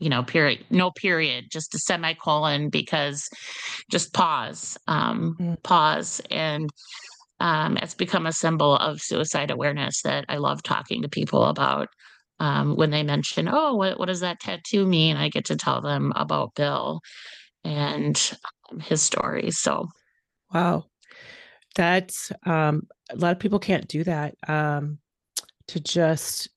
you 0.00 0.08
know 0.08 0.22
period 0.22 0.64
no 0.70 0.90
period 0.90 1.44
just 1.50 1.74
a 1.74 1.78
semicolon 1.78 2.70
because 2.70 3.28
just 3.90 4.12
pause 4.12 4.76
um 4.88 5.36
mm. 5.38 5.62
pause 5.62 6.20
and 6.30 6.68
um, 7.42 7.76
it's 7.78 7.94
become 7.94 8.26
a 8.26 8.32
symbol 8.32 8.76
of 8.76 9.00
suicide 9.00 9.50
awareness 9.50 10.02
that 10.02 10.24
I 10.28 10.36
love 10.36 10.62
talking 10.62 11.02
to 11.02 11.08
people 11.08 11.42
about 11.44 11.88
um, 12.38 12.76
when 12.76 12.90
they 12.90 13.02
mention, 13.02 13.48
oh, 13.48 13.74
what, 13.74 13.98
what 13.98 14.06
does 14.06 14.20
that 14.20 14.38
tattoo 14.38 14.86
mean? 14.86 15.16
I 15.16 15.28
get 15.28 15.46
to 15.46 15.56
tell 15.56 15.80
them 15.80 16.12
about 16.14 16.54
Bill 16.54 17.00
and 17.64 18.38
um, 18.70 18.78
his 18.78 19.02
story. 19.02 19.50
So, 19.50 19.88
wow, 20.54 20.84
that's 21.74 22.30
um, 22.46 22.82
a 23.10 23.16
lot 23.16 23.32
of 23.32 23.40
people 23.40 23.58
can't 23.58 23.88
do 23.88 24.04
that. 24.04 24.34
Um, 24.46 24.98
to 25.68 25.80
just 25.80 26.48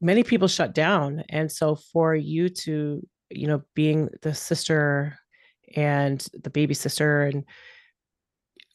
many 0.00 0.22
people 0.22 0.48
shut 0.48 0.74
down, 0.74 1.24
and 1.28 1.50
so 1.50 1.74
for 1.74 2.14
you 2.14 2.48
to, 2.48 3.06
you 3.30 3.46
know, 3.46 3.62
being 3.74 4.08
the 4.22 4.34
sister 4.34 5.18
and 5.74 6.26
the 6.42 6.50
baby 6.50 6.74
sister 6.74 7.24
and 7.24 7.44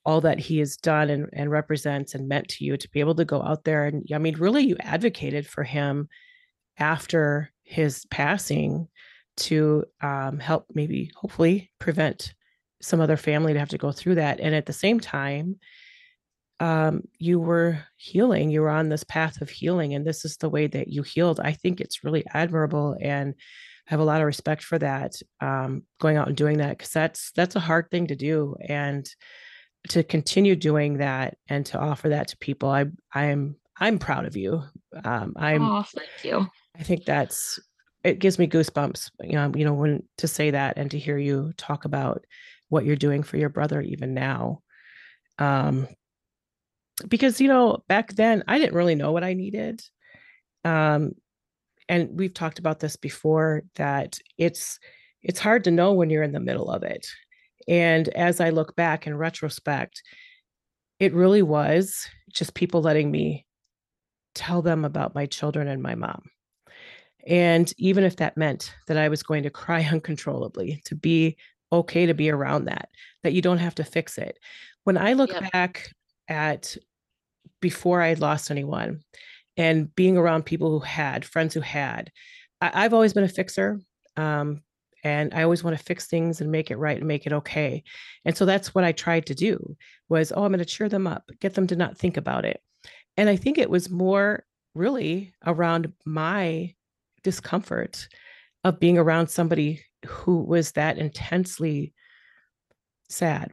all 0.06 0.22
that 0.22 0.38
he 0.38 0.60
has 0.60 0.76
done 0.76 1.10
and, 1.10 1.30
and 1.34 1.50
represents 1.50 2.14
and 2.14 2.28
meant 2.28 2.50
to 2.50 2.66
you 2.66 2.76
to 2.76 2.90
be 2.90 3.00
able 3.00 3.16
to 3.16 3.26
go 3.26 3.42
out 3.42 3.64
there 3.64 3.86
and 3.86 4.06
i 4.14 4.18
mean 4.20 4.36
really 4.36 4.62
you 4.64 4.76
advocated 4.82 5.48
for 5.48 5.64
him 5.64 6.08
after 6.78 7.52
his 7.64 8.06
passing 8.12 8.88
to 9.36 9.84
um, 10.02 10.40
help 10.40 10.66
maybe 10.74 11.12
hopefully 11.16 11.72
prevent 11.80 12.34
some 12.82 13.00
other 13.00 13.18
family 13.18 13.54
to 13.54 13.60
have 13.60 13.70
to 13.70 13.78
go 13.78 13.92
through 13.92 14.16
that. 14.16 14.40
And 14.40 14.54
at 14.54 14.66
the 14.66 14.74
same 14.74 15.00
time 15.00 15.60
um, 16.60 17.04
you 17.18 17.40
were 17.40 17.80
healing 17.98 18.50
you 18.50 18.62
were 18.62 18.70
on 18.70 18.90
this 18.90 19.04
path 19.04 19.42
of 19.42 19.50
healing 19.50 19.94
and 19.94 20.06
this 20.06 20.24
is 20.24 20.38
the 20.38 20.50
way 20.50 20.68
that 20.68 20.88
you 20.88 21.04
healed. 21.04 21.40
I 21.40 21.54
think 21.54 21.82
it's 21.82 22.04
really 22.04 22.24
admirable 22.34 22.96
and 23.02 23.34
I 23.88 23.92
have 23.92 24.00
a 24.00 24.06
lot 24.06 24.22
of 24.22 24.28
respect 24.28 24.64
for 24.64 24.80
that 24.80 25.14
um, 25.42 25.84
going 26.00 26.16
out 26.16 26.28
and 26.28 26.38
doing 26.38 26.60
that 26.60 26.78
because 26.78 26.92
that's 26.92 27.32
that's 27.36 27.56
a 27.56 27.62
hard 27.62 27.90
thing 27.92 28.08
to 28.08 28.16
do 28.16 28.56
and 28.68 29.10
to 29.90 30.04
continue 30.04 30.56
doing 30.56 30.98
that 30.98 31.38
and 31.50 31.66
to 31.66 31.78
offer 31.78 32.10
that 32.10 32.30
to 32.30 32.38
people 32.38 32.70
i 32.70 32.86
i'm 33.14 33.56
i'm 33.80 34.00
proud 34.00 34.26
of 34.26 34.38
you. 34.38 34.64
Um 35.04 35.34
i'm 35.36 35.62
oh, 35.62 35.84
thank 35.84 36.24
you. 36.24 36.48
I 36.78 36.84
think 36.84 37.06
that's 37.06 37.60
it 38.04 38.20
gives 38.20 38.40
me 38.40 38.48
goosebumps 38.48 39.12
you 39.24 39.34
know 39.34 39.52
you 39.56 39.66
know 39.66 39.74
when 39.74 40.04
to 40.20 40.28
say 40.28 40.52
that 40.52 40.78
and 40.78 40.92
to 40.92 41.00
hear 41.00 41.18
you 41.18 41.52
talk 41.58 41.86
about 41.86 42.24
what 42.70 42.86
you're 42.86 42.96
doing 42.96 43.24
for 43.24 43.38
your 43.38 43.50
brother 43.50 43.82
even 43.82 44.14
now. 44.14 44.62
Um 45.40 45.88
because 47.08 47.42
you 47.42 47.48
know 47.48 47.84
back 47.88 48.14
then 48.14 48.44
i 48.48 48.58
didn't 48.58 48.76
really 48.76 48.96
know 48.96 49.12
what 49.12 49.24
i 49.24 49.34
needed 49.34 49.82
um 50.64 51.12
and 51.90 52.10
we've 52.18 52.34
talked 52.34 52.60
about 52.60 52.80
this 52.80 52.96
before 52.96 53.64
that 53.76 54.18
it's 54.38 54.80
it's 55.22 55.40
hard 55.40 55.64
to 55.64 55.72
know 55.72 55.94
when 55.94 56.10
you're 56.10 56.24
in 56.24 56.32
the 56.32 56.40
middle 56.40 56.70
of 56.70 56.84
it 56.84 57.08
and 57.68 58.10
as 58.10 58.40
I 58.40 58.50
look 58.50 58.76
back 58.76 59.08
in 59.08 59.18
retrospect, 59.18 60.02
it 61.00 61.14
really 61.14 61.42
was 61.42 62.08
just 62.32 62.54
people 62.54 62.82
letting 62.82 63.12
me 63.12 63.46
tell 64.36 64.62
them 64.62 64.86
about 64.86 65.16
my 65.16 65.26
children 65.26 65.68
and 65.68 65.82
my 65.82 65.96
mom. 65.96 66.24
And 67.26 67.72
even 67.78 68.04
if 68.04 68.18
that 68.18 68.38
meant 68.38 68.74
that 68.88 68.98
I 68.98 69.10
was 69.10 69.24
going 69.24 69.44
to 69.44 69.50
cry 69.50 69.82
uncontrollably, 69.92 70.82
to 70.86 70.96
be 70.96 71.38
okay 71.72 72.06
to 72.06 72.14
be 72.14 72.30
around 72.30 72.66
that, 72.66 72.90
that 73.24 73.34
you 73.34 73.42
don't 73.42 73.58
have 73.58 73.76
to 73.76 73.84
fix 73.84 74.18
it. 74.18 74.38
When 74.84 74.98
I 74.98 75.14
look 75.14 75.32
yep. 75.32 75.52
back 75.52 75.90
at 76.28 76.78
before 77.62 78.02
I 78.02 78.08
had 78.08 78.20
lost 78.20 78.52
anyone 78.52 79.02
and 79.58 79.94
being 79.96 80.18
around 80.18 80.46
people 80.46 80.70
who 80.72 80.80
had, 80.80 81.26
friends 81.26 81.54
who 81.54 81.62
had, 81.62 82.12
I, 82.62 82.84
have 82.84 82.94
always 82.94 83.14
been 83.14 83.24
a 83.24 83.30
fixer. 83.30 83.80
Um, 84.18 84.62
and 85.06 85.34
i 85.34 85.44
always 85.44 85.66
want 85.66 85.78
to 85.78 85.84
fix 85.84 86.08
things 86.08 86.40
and 86.40 86.50
make 86.50 86.72
it 86.72 86.78
right 86.78 87.00
and 87.00 87.08
make 87.08 87.26
it 87.26 87.34
okay 87.34 87.84
and 88.24 88.38
so 88.38 88.46
that's 88.46 88.74
what 88.74 88.86
i 88.86 88.94
tried 88.94 89.26
to 89.26 89.36
do 89.36 89.76
was 90.08 90.32
oh 90.32 90.46
i'm 90.46 90.52
going 90.52 90.60
to 90.60 90.66
cheer 90.66 90.88
them 90.88 91.08
up 91.08 91.30
get 91.42 91.56
them 91.56 91.68
to 91.68 91.76
not 91.76 91.98
think 91.98 92.16
about 92.16 92.46
it 92.46 92.62
and 93.18 93.28
i 93.28 93.36
think 93.36 93.58
it 93.58 93.70
was 93.70 93.90
more 93.90 94.46
really 94.76 95.34
around 95.46 95.92
my 96.06 96.74
discomfort 97.24 98.08
of 98.64 98.80
being 98.80 98.98
around 98.98 99.28
somebody 99.28 99.84
who 100.06 100.42
was 100.42 100.74
that 100.74 100.98
intensely 100.98 101.94
sad. 103.10 103.52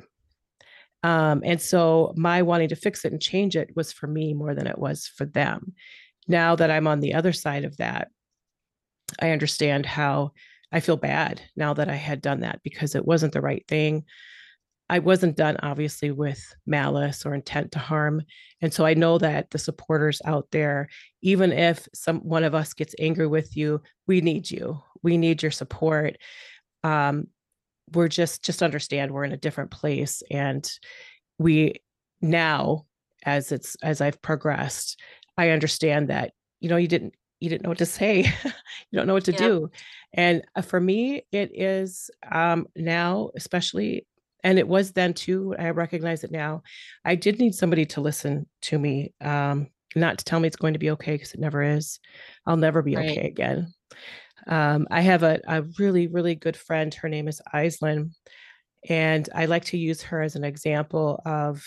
Um, 1.03 1.43
and 1.45 1.61
so 1.61 2.13
my 2.17 2.43
wanting 2.43 2.69
to 2.69 2.77
fix 2.77 3.05
it 3.05 3.13
and 3.13 3.23
change 3.23 3.57
it 3.57 3.71
was 3.75 3.93
for 3.93 4.07
me 4.07 4.35
more 4.35 4.55
than 4.55 4.67
it 4.67 4.79
was 4.79 5.07
for 5.07 5.25
them. 5.25 5.75
Now 6.29 6.57
that 6.57 6.71
I'm 6.71 6.87
on 6.87 7.01
the 7.01 7.15
other 7.15 7.33
side 7.33 7.65
of 7.65 7.79
that, 7.79 8.09
I 9.21 9.31
understand 9.31 9.87
how 9.87 10.33
I 10.73 10.81
feel 10.81 10.97
bad 10.97 11.41
now 11.57 11.75
that 11.75 11.89
I 11.89 11.97
had 11.97 12.23
done 12.23 12.41
that 12.41 12.61
because 12.63 12.95
it 12.95 13.05
wasn't 13.05 13.33
the 13.33 13.41
right 13.41 13.65
thing. 13.67 14.05
I 14.89 14.99
wasn't 14.99 15.37
done 15.37 15.57
obviously 15.63 16.11
with 16.11 16.45
malice 16.67 17.25
or 17.25 17.35
intent 17.35 17.73
to 17.73 17.79
harm. 17.79 18.23
And 18.61 18.75
so 18.75 18.85
I 18.85 18.95
know 18.95 19.19
that 19.19 19.51
the 19.51 19.59
supporters 19.59 20.21
out 20.25 20.49
there, 20.51 20.89
even 21.23 21.53
if 21.53 21.89
some 21.95 22.19
one 22.19 22.45
of 22.45 22.55
us 22.55 22.75
gets 22.75 22.95
angry 22.99 23.27
with 23.27 23.57
you, 23.57 23.83
we 24.07 24.21
need 24.21 24.51
you. 24.51 24.83
We 25.03 25.17
need 25.17 25.43
your 25.43 25.53
support. 25.53 26.19
Um, 26.83 27.29
we're 27.93 28.09
just 28.09 28.45
just 28.45 28.63
understand 28.63 29.11
we're 29.11 29.25
in 29.25 29.33
a 29.33 29.37
different 29.37 29.71
place 29.71 30.23
and 30.31 30.71
we 31.39 31.75
now 32.21 32.85
as 33.25 33.53
it's 33.53 33.77
as 33.83 34.01
I've 34.01 34.21
progressed, 34.23 35.01
I 35.37 35.51
understand 35.51 36.09
that, 36.09 36.33
you 36.61 36.69
know, 36.69 36.77
you 36.77 36.89
didn't 36.89 37.15
you 37.41 37.49
didn't 37.49 37.63
know 37.63 37.71
what 37.71 37.79
to 37.79 37.87
say. 37.87 38.21
you 38.45 38.53
don't 38.93 39.07
know 39.07 39.15
what 39.15 39.25
to 39.25 39.33
yep. 39.33 39.41
do. 39.41 39.71
And 40.13 40.43
uh, 40.55 40.63
for 40.63 40.79
me, 40.79 41.23
it 41.33 41.51
is 41.55 42.11
um, 42.31 42.67
now, 42.77 43.31
especially, 43.35 44.07
and 44.45 44.59
it 44.59 44.69
was 44.69 44.93
then 44.93 45.15
too. 45.15 45.55
I 45.59 45.71
recognize 45.71 46.23
it 46.23 46.31
now. 46.31 46.63
I 47.05 47.15
did 47.15 47.39
need 47.39 47.55
somebody 47.55 47.87
to 47.87 48.01
listen 48.01 48.47
to 48.63 48.79
me, 48.79 49.15
um, 49.23 49.69
not 49.97 50.19
to 50.19 50.25
tell 50.25 50.39
me 50.41 50.49
it's 50.49 50.57
going 50.57 50.75
to 50.75 50.79
be 50.79 50.91
okay 50.91 51.13
because 51.13 51.33
it 51.33 51.41
never 51.41 51.63
is. 51.63 51.99
I'll 52.45 52.57
never 52.57 52.83
be 52.83 52.97
right. 52.97 53.11
okay 53.11 53.27
again. 53.27 53.73
Um, 54.47 54.87
I 54.91 55.01
have 55.03 55.23
a, 55.23 55.41
a 55.47 55.63
really, 55.79 56.07
really 56.07 56.35
good 56.35 56.57
friend. 56.57 56.93
Her 56.95 57.09
name 57.09 57.29
is 57.29 57.41
Aislinn. 57.55 58.13
And 58.89 59.29
I 59.35 59.47
like 59.47 59.67
to 59.67 59.79
use 59.79 60.03
her 60.03 60.23
as 60.23 60.37
an 60.37 60.45
example 60.45 61.21
of 61.27 61.65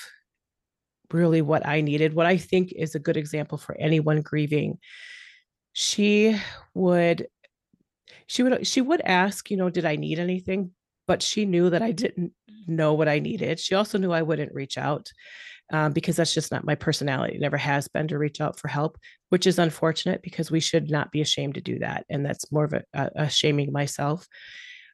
really 1.12 1.42
what 1.42 1.66
I 1.68 1.82
needed, 1.82 2.14
what 2.14 2.26
I 2.26 2.38
think 2.38 2.74
is 2.76 2.96
a 2.96 3.00
good 3.00 3.18
example 3.18 3.58
for 3.58 3.76
anyone 3.80 4.22
grieving 4.22 4.80
she 5.74 6.40
would 6.76 7.28
she 8.28 8.44
would 8.44 8.66
she 8.66 8.80
would 8.80 9.02
ask 9.02 9.50
you 9.50 9.58
know 9.58 9.70
did 9.70 9.86
i 9.86 9.96
need 9.96 10.20
anything 10.20 10.72
but 11.08 11.22
she 11.22 11.46
knew 11.46 11.70
that 11.70 11.82
i 11.82 11.92
didn't 11.92 12.32
know 12.68 12.94
what 12.94 13.10
i 13.10 13.20
needed 13.20 13.60
she 13.60 13.76
also 13.76 13.98
knew 13.98 14.12
i 14.12 14.22
wouldn't 14.22 14.54
reach 14.54 14.78
out 14.78 15.12
um, 15.72 15.94
because 15.94 16.16
that's 16.16 16.34
just 16.34 16.52
not 16.52 16.66
my 16.66 16.76
personality. 16.76 17.36
It 17.36 17.42
never 17.42 17.58
has 17.58 17.88
been 17.88 18.08
to 18.10 18.18
reach 18.18 18.42
out 18.42 18.60
for 18.60 18.68
help 18.68 18.98
which 19.34 19.48
is 19.48 19.58
unfortunate 19.58 20.22
because 20.22 20.52
we 20.52 20.60
should 20.60 20.92
not 20.92 21.12
be 21.12 21.20
ashamed 21.20 21.56
to 21.56 21.62
do 21.62 21.80
that 21.80 22.06
and 22.08 22.24
that's 22.24 22.52
more 22.52 22.66
of 22.66 22.74
a, 22.74 22.84
a, 22.94 23.10
a 23.16 23.30
shaming 23.32 23.72
myself. 23.72 24.28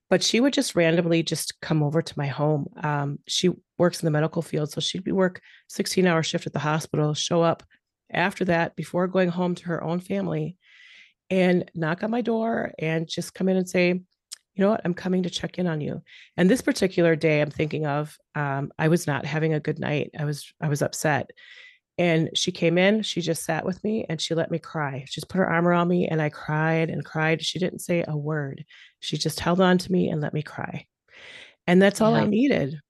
But 0.10 0.24
she 0.24 0.40
would 0.40 0.54
just 0.54 0.78
randomly 0.78 1.24
just 1.24 1.60
come 1.62 1.84
over 1.84 2.02
to 2.02 2.14
my 2.18 2.28
home. 2.28 2.68
Um, 2.82 3.20
she 3.28 3.52
works 3.78 4.02
in 4.02 4.06
the 4.06 4.12
medical 4.12 4.42
field 4.42 4.72
so 4.72 4.80
she'd 4.80 5.04
be 5.04 5.12
work 5.12 5.42
16 5.68 6.08
hour 6.08 6.24
shift 6.24 6.48
at 6.48 6.54
the 6.54 6.60
hospital 6.60 7.14
show 7.14 7.42
up 7.42 7.64
after 8.14 8.46
that 8.46 8.78
before 8.78 9.08
going 9.08 9.28
home 9.28 9.56
to 9.56 9.66
her 9.66 9.84
own 9.84 10.00
family 10.00 10.56
and 11.30 11.70
knock 11.76 12.02
on 12.02 12.10
my 12.10 12.22
door 12.22 12.72
and 12.80 13.06
just 13.10 13.34
come 13.34 13.50
in 13.50 13.58
and 13.58 13.68
say, 13.68 14.00
you 14.60 14.66
know 14.66 14.72
what, 14.72 14.82
I'm 14.84 14.94
coming 14.94 15.24
to 15.24 15.30
check 15.30 15.58
in 15.58 15.68
on 15.68 15.80
you. 15.80 16.02
And 16.36 16.50
this 16.50 16.60
particular 16.62 17.16
day 17.16 17.40
I'm 17.40 17.50
thinking 17.50 17.86
of, 17.86 18.18
um, 18.36 18.74
I 18.78 18.90
was 18.90 19.08
not 19.08 19.26
having 19.26 19.54
a 19.54 19.60
good 19.62 19.80
night. 19.80 20.12
I 20.20 20.26
was, 20.26 20.52
I 20.60 20.68
was 20.68 20.82
upset. 20.82 21.30
And 21.98 22.30
she 22.36 22.52
came 22.52 22.78
in, 22.78 23.02
she 23.02 23.22
just 23.22 23.46
sat 23.46 23.64
with 23.64 23.82
me 23.86 24.06
and 24.10 24.20
she 24.20 24.36
let 24.36 24.52
me 24.52 24.60
cry. 24.60 25.06
She 25.08 25.22
just 25.22 25.30
put 25.30 25.38
her 25.38 25.50
arm 25.50 25.66
around 25.66 25.88
me 25.88 26.10
and 26.10 26.22
I 26.22 26.28
cried 26.28 26.90
and 26.90 27.06
cried. 27.06 27.42
She 27.42 27.58
didn't 27.58 27.80
say 27.80 28.04
a 28.06 28.18
word. 28.18 28.66
She 29.00 29.18
just 29.18 29.40
held 29.40 29.62
on 29.62 29.78
to 29.78 29.92
me 29.94 30.10
and 30.10 30.20
let 30.20 30.34
me 30.34 30.42
cry. 30.42 30.86
And 31.66 31.82
that's 31.82 32.02
all 32.02 32.12
yeah. 32.12 32.24
I 32.24 32.26
needed. 32.26 32.82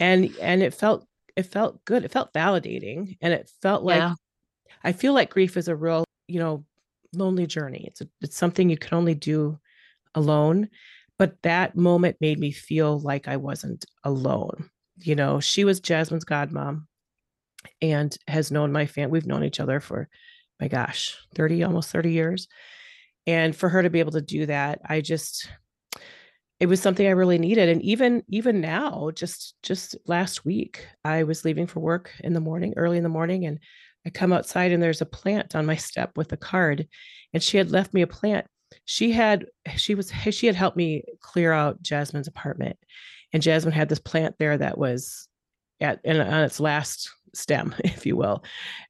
And 0.00 0.34
and 0.40 0.60
it 0.60 0.74
felt 0.74 1.06
it 1.36 1.44
felt 1.44 1.84
good. 1.84 2.04
It 2.04 2.10
felt 2.10 2.32
validating 2.32 3.16
and 3.20 3.32
it 3.32 3.48
felt 3.62 3.84
like 3.84 3.98
yeah. 3.98 4.14
I 4.82 4.90
feel 4.90 5.12
like 5.12 5.30
grief 5.30 5.56
is 5.56 5.68
a 5.68 5.76
real, 5.76 6.04
you 6.26 6.40
know, 6.40 6.64
lonely 7.12 7.46
journey. 7.46 7.84
It's 7.86 8.00
a, 8.00 8.08
it's 8.22 8.36
something 8.36 8.68
you 8.68 8.76
can 8.76 8.98
only 8.98 9.14
do 9.14 9.60
alone. 10.14 10.68
But 11.22 11.40
that 11.42 11.76
moment 11.76 12.16
made 12.20 12.40
me 12.40 12.50
feel 12.50 12.98
like 12.98 13.28
I 13.28 13.36
wasn't 13.36 13.84
alone. 14.02 14.70
You 14.98 15.14
know, 15.14 15.38
she 15.38 15.62
was 15.62 15.78
Jasmine's 15.78 16.24
godmom 16.24 16.86
and 17.80 18.18
has 18.26 18.50
known 18.50 18.72
my 18.72 18.86
family. 18.86 19.12
We've 19.12 19.26
known 19.28 19.44
each 19.44 19.60
other 19.60 19.78
for, 19.78 20.08
my 20.60 20.66
gosh, 20.66 21.16
30, 21.36 21.62
almost 21.62 21.90
30 21.90 22.10
years. 22.10 22.48
And 23.24 23.54
for 23.54 23.68
her 23.68 23.84
to 23.84 23.88
be 23.88 24.00
able 24.00 24.10
to 24.10 24.20
do 24.20 24.46
that, 24.46 24.80
I 24.84 25.00
just, 25.00 25.48
it 26.58 26.66
was 26.66 26.82
something 26.82 27.06
I 27.06 27.10
really 27.10 27.38
needed. 27.38 27.68
And 27.68 27.80
even, 27.82 28.24
even 28.26 28.60
now, 28.60 29.12
just, 29.14 29.54
just 29.62 29.94
last 30.08 30.44
week, 30.44 30.88
I 31.04 31.22
was 31.22 31.44
leaving 31.44 31.68
for 31.68 31.78
work 31.78 32.10
in 32.24 32.32
the 32.32 32.40
morning, 32.40 32.74
early 32.76 32.96
in 32.96 33.04
the 33.04 33.08
morning, 33.08 33.46
and 33.46 33.60
I 34.04 34.10
come 34.10 34.32
outside 34.32 34.72
and 34.72 34.82
there's 34.82 35.02
a 35.02 35.06
plant 35.06 35.54
on 35.54 35.66
my 35.66 35.76
step 35.76 36.16
with 36.16 36.32
a 36.32 36.36
card, 36.36 36.88
and 37.32 37.40
she 37.40 37.58
had 37.58 37.70
left 37.70 37.94
me 37.94 38.02
a 38.02 38.08
plant. 38.08 38.48
She 38.84 39.12
had 39.12 39.46
she 39.76 39.94
was 39.94 40.12
she 40.30 40.46
had 40.46 40.56
helped 40.56 40.76
me 40.76 41.04
clear 41.20 41.52
out 41.52 41.82
Jasmine's 41.82 42.28
apartment, 42.28 42.76
and 43.32 43.42
Jasmine 43.42 43.72
had 43.72 43.88
this 43.88 43.98
plant 43.98 44.36
there 44.38 44.56
that 44.58 44.78
was 44.78 45.28
at 45.80 46.00
in, 46.04 46.20
on 46.20 46.44
its 46.44 46.60
last 46.60 47.10
stem, 47.34 47.74
if 47.84 48.06
you 48.06 48.16
will. 48.16 48.44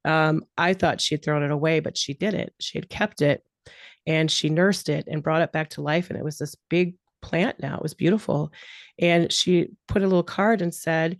Um, 0.04 0.44
I 0.56 0.74
thought 0.74 1.00
she 1.00 1.14
had 1.14 1.24
thrown 1.24 1.42
it 1.42 1.50
away, 1.50 1.80
but 1.80 1.96
she 1.96 2.14
didn't. 2.14 2.52
She 2.60 2.78
had 2.78 2.88
kept 2.88 3.22
it, 3.22 3.42
and 4.06 4.30
she 4.30 4.48
nursed 4.48 4.88
it 4.88 5.06
and 5.08 5.22
brought 5.22 5.42
it 5.42 5.52
back 5.52 5.70
to 5.70 5.82
life, 5.82 6.10
and 6.10 6.18
it 6.18 6.24
was 6.24 6.38
this 6.38 6.56
big 6.68 6.96
plant 7.20 7.60
now. 7.60 7.76
It 7.76 7.82
was 7.82 7.94
beautiful, 7.94 8.52
and 8.98 9.32
she 9.32 9.68
put 9.88 10.02
a 10.02 10.06
little 10.06 10.22
card 10.22 10.62
and 10.62 10.74
said 10.74 11.18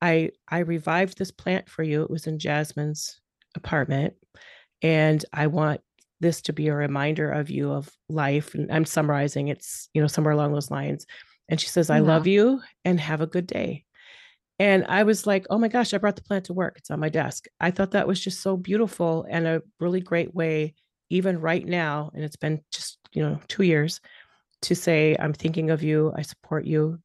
I 0.00 0.30
I 0.48 0.58
revived 0.60 1.18
this 1.18 1.30
plant 1.30 1.68
for 1.68 1.82
you. 1.82 2.02
It 2.02 2.10
was 2.10 2.26
in 2.26 2.38
Jasmine's 2.38 3.20
apartment, 3.56 4.14
and 4.82 5.24
I 5.32 5.46
want 5.46 5.80
this 6.24 6.40
to 6.42 6.52
be 6.52 6.68
a 6.68 6.74
reminder 6.74 7.30
of 7.30 7.50
you 7.50 7.70
of 7.70 7.90
life. 8.08 8.54
And 8.54 8.72
I'm 8.72 8.86
summarizing. 8.86 9.48
It's 9.48 9.88
you 9.94 10.00
know 10.00 10.08
somewhere 10.08 10.32
along 10.32 10.52
those 10.52 10.70
lines. 10.70 11.06
And 11.48 11.60
she 11.60 11.68
says, 11.68 11.90
"I 11.90 11.98
yeah. 11.98 12.02
love 12.02 12.26
you 12.26 12.60
and 12.84 12.98
have 12.98 13.20
a 13.20 13.26
good 13.26 13.46
day." 13.46 13.84
And 14.58 14.84
I 14.88 15.02
was 15.04 15.26
like, 15.26 15.46
"Oh 15.50 15.58
my 15.58 15.68
gosh, 15.68 15.92
I 15.94 15.98
brought 15.98 16.16
the 16.16 16.22
plant 16.22 16.46
to 16.46 16.54
work. 16.54 16.76
It's 16.78 16.90
on 16.90 17.00
my 17.00 17.10
desk." 17.10 17.46
I 17.60 17.70
thought 17.70 17.92
that 17.92 18.08
was 18.08 18.20
just 18.20 18.40
so 18.40 18.56
beautiful 18.56 19.26
and 19.30 19.46
a 19.46 19.62
really 19.78 20.00
great 20.00 20.34
way, 20.34 20.74
even 21.10 21.40
right 21.40 21.66
now. 21.66 22.10
And 22.14 22.24
it's 22.24 22.36
been 22.36 22.62
just 22.72 22.98
you 23.12 23.22
know 23.22 23.38
two 23.48 23.62
years 23.62 24.00
to 24.62 24.74
say, 24.74 25.16
"I'm 25.20 25.34
thinking 25.34 25.70
of 25.70 25.82
you. 25.82 26.12
I 26.16 26.22
support 26.22 26.64
you. 26.64 26.98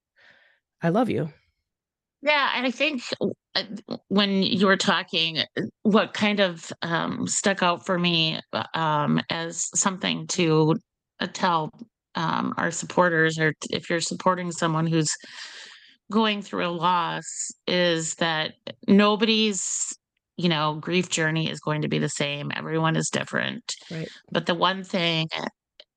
I 0.82 0.90
love 0.90 1.10
you." 1.10 1.32
Yeah, 2.22 2.52
and 2.56 2.66
I 2.66 2.72
think 2.72 3.04
when 4.08 4.44
you 4.44 4.68
were 4.68 4.78
talking, 4.78 5.40
uh, 5.40 5.62
what 5.84 6.14
kind 6.14 6.40
of 6.40 6.72
um, 6.82 7.28
stuck 7.28 7.64
out 7.64 7.86
for 7.86 7.98
me 7.98 8.40
uh, 8.54 8.64
um, 8.74 9.22
as 9.30 9.70
something 9.76 10.28
to 10.28 10.76
tell 11.34 11.72
um, 12.16 12.54
our 12.58 12.72
supporters, 12.72 13.40
or 13.40 13.54
if 13.70 13.90
you're 13.90 14.00
supporting 14.00 14.52
someone 14.52 14.88
who's 14.88 15.16
going 16.12 16.42
through 16.42 16.66
a 16.66 16.70
loss, 16.70 17.52
is 17.68 18.16
that 18.16 18.54
nobody's 18.88 19.96
you 20.38 20.50
know 20.50 20.76
grief 20.76 21.10
journey 21.10 21.50
is 21.50 21.60
going 21.60 21.82
to 21.82 21.88
be 21.88 22.00
the 22.00 22.10
same. 22.10 22.52
Everyone 22.56 22.96
is 22.96 23.10
different, 23.10 23.76
right? 23.92 24.10
But 24.32 24.46
the 24.46 24.56
one 24.56 24.84
thing 24.84 25.28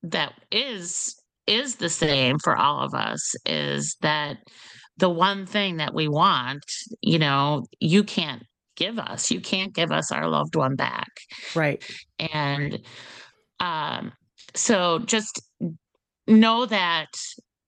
that 0.02 0.32
is 0.50 1.14
is 1.46 1.76
the 1.76 1.88
same 1.88 2.38
for 2.38 2.56
all 2.56 2.80
of 2.80 2.94
us 2.94 3.34
is 3.46 3.96
that 4.00 4.38
the 4.98 5.10
one 5.10 5.46
thing 5.46 5.78
that 5.78 5.94
we 5.94 6.08
want, 6.08 6.64
you 7.00 7.18
know, 7.18 7.64
you 7.80 8.04
can't 8.04 8.42
give 8.76 8.98
us. 8.98 9.30
You 9.30 9.40
can't 9.40 9.74
give 9.74 9.92
us 9.92 10.12
our 10.12 10.28
loved 10.28 10.56
one 10.56 10.76
back. 10.76 11.08
Right. 11.54 11.82
And 12.18 12.80
um 13.60 14.12
so 14.54 14.98
just 14.98 15.42
know 16.26 16.66
that 16.66 17.08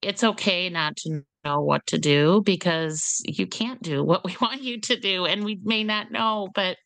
it's 0.01 0.23
okay 0.23 0.69
not 0.69 0.95
to 0.97 1.23
know 1.43 1.61
what 1.61 1.85
to 1.87 1.97
do 1.97 2.41
because 2.45 3.21
you 3.25 3.47
can't 3.47 3.81
do 3.81 4.03
what 4.03 4.23
we 4.23 4.35
want 4.41 4.61
you 4.61 4.79
to 4.81 4.99
do 4.99 5.25
and 5.25 5.43
we 5.43 5.59
may 5.63 5.83
not 5.83 6.11
know 6.11 6.49
but 6.53 6.77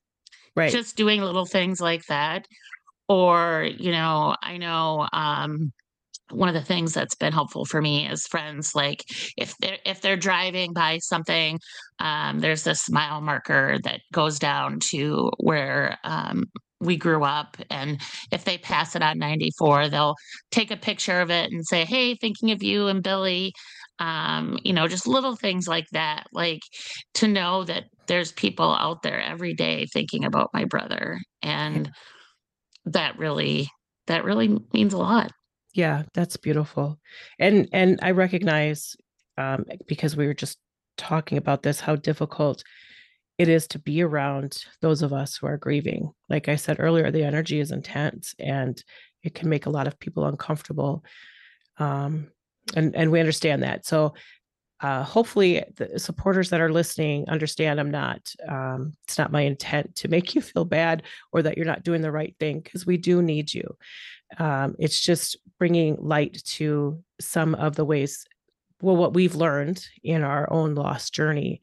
right. 0.55 0.71
just 0.71 0.95
doing 0.95 1.21
little 1.21 1.45
things 1.45 1.79
like 1.79 2.05
that 2.05 2.45
or 3.07 3.67
you 3.77 3.91
know 3.91 4.35
i 4.41 4.57
know 4.57 5.07
um 5.13 5.71
one 6.31 6.47
of 6.49 6.55
the 6.55 6.63
things 6.63 6.93
that's 6.93 7.15
been 7.15 7.33
helpful 7.33 7.65
for 7.65 7.81
me 7.81 8.07
is 8.07 8.27
friends 8.27 8.71
like 8.75 9.03
if 9.37 9.55
they're 9.59 9.77
if 9.85 10.01
they're 10.01 10.17
driving 10.17 10.73
by 10.73 10.97
something 10.99 11.59
um, 11.99 12.39
there's 12.39 12.63
this 12.63 12.89
mile 12.89 13.21
marker 13.21 13.77
that 13.83 14.01
goes 14.13 14.39
down 14.39 14.79
to 14.79 15.31
where 15.37 15.97
um, 16.03 16.45
we 16.79 16.97
grew 16.97 17.23
up 17.23 17.57
and 17.69 18.01
if 18.31 18.45
they 18.45 18.57
pass 18.57 18.95
it 18.95 19.01
on 19.01 19.17
94 19.17 19.89
they'll 19.89 20.15
take 20.51 20.71
a 20.71 20.77
picture 20.77 21.19
of 21.21 21.29
it 21.29 21.51
and 21.51 21.65
say 21.65 21.85
hey 21.85 22.15
thinking 22.15 22.51
of 22.51 22.63
you 22.63 22.87
and 22.87 23.03
billy 23.03 23.51
um, 23.99 24.57
you 24.63 24.73
know 24.73 24.87
just 24.87 25.07
little 25.07 25.35
things 25.35 25.67
like 25.67 25.87
that 25.91 26.25
like 26.31 26.61
to 27.15 27.27
know 27.27 27.63
that 27.65 27.85
there's 28.07 28.31
people 28.31 28.75
out 28.75 29.01
there 29.03 29.21
every 29.21 29.53
day 29.53 29.85
thinking 29.93 30.23
about 30.23 30.49
my 30.53 30.65
brother 30.65 31.19
and 31.41 31.91
that 32.85 33.17
really 33.17 33.69
that 34.07 34.23
really 34.23 34.57
means 34.73 34.93
a 34.93 34.97
lot 34.97 35.31
Yeah, 35.73 36.03
that's 36.13 36.37
beautiful. 36.37 36.99
And 37.37 37.69
and 37.73 37.99
I 38.01 38.11
recognize 38.11 38.95
um, 39.37 39.65
because 39.87 40.15
we 40.17 40.25
were 40.27 40.33
just 40.33 40.57
talking 40.97 41.37
about 41.37 41.63
this 41.63 41.79
how 41.79 41.95
difficult 41.95 42.63
it 43.37 43.47
is 43.47 43.67
to 43.67 43.79
be 43.79 44.01
around 44.03 44.63
those 44.81 45.01
of 45.01 45.13
us 45.13 45.37
who 45.37 45.47
are 45.47 45.57
grieving. 45.57 46.11
Like 46.29 46.49
I 46.49 46.55
said 46.57 46.77
earlier, 46.79 47.11
the 47.11 47.23
energy 47.23 47.59
is 47.59 47.71
intense 47.71 48.35
and 48.39 48.83
it 49.23 49.33
can 49.35 49.49
make 49.49 49.65
a 49.65 49.69
lot 49.69 49.87
of 49.87 49.99
people 49.99 50.25
uncomfortable. 50.25 51.03
Um, 51.77 52.31
and 52.75 52.95
and 52.95 53.11
we 53.11 53.19
understand 53.19 53.63
that. 53.63 53.85
So 53.85 54.13
uh, 54.81 55.03
hopefully 55.03 55.63
the 55.75 55.99
supporters 55.99 56.49
that 56.49 56.61
are 56.61 56.71
listening 56.71 57.27
understand 57.29 57.79
I'm 57.79 57.91
not 57.91 58.33
um, 58.47 58.93
it's 59.07 59.17
not 59.17 59.31
my 59.31 59.41
intent 59.41 59.95
to 59.97 60.07
make 60.07 60.35
you 60.35 60.41
feel 60.41 60.65
bad 60.65 61.03
or 61.33 61.41
that 61.43 61.57
you're 61.57 61.65
not 61.65 61.83
doing 61.83 62.01
the 62.01 62.11
right 62.11 62.35
thing 62.39 62.61
because 62.61 62.85
we 62.85 62.97
do 62.97 63.21
need 63.21 63.53
you. 63.53 63.77
Um, 64.37 64.75
it's 64.79 65.01
just 65.01 65.37
bringing 65.57 65.97
light 65.99 66.41
to 66.45 67.03
some 67.19 67.55
of 67.55 67.75
the 67.75 67.85
ways 67.85 68.25
well 68.81 68.95
what 68.95 69.13
we've 69.13 69.35
learned 69.35 69.83
in 70.03 70.23
our 70.23 70.51
own 70.53 70.75
lost 70.75 71.13
journey 71.13 71.59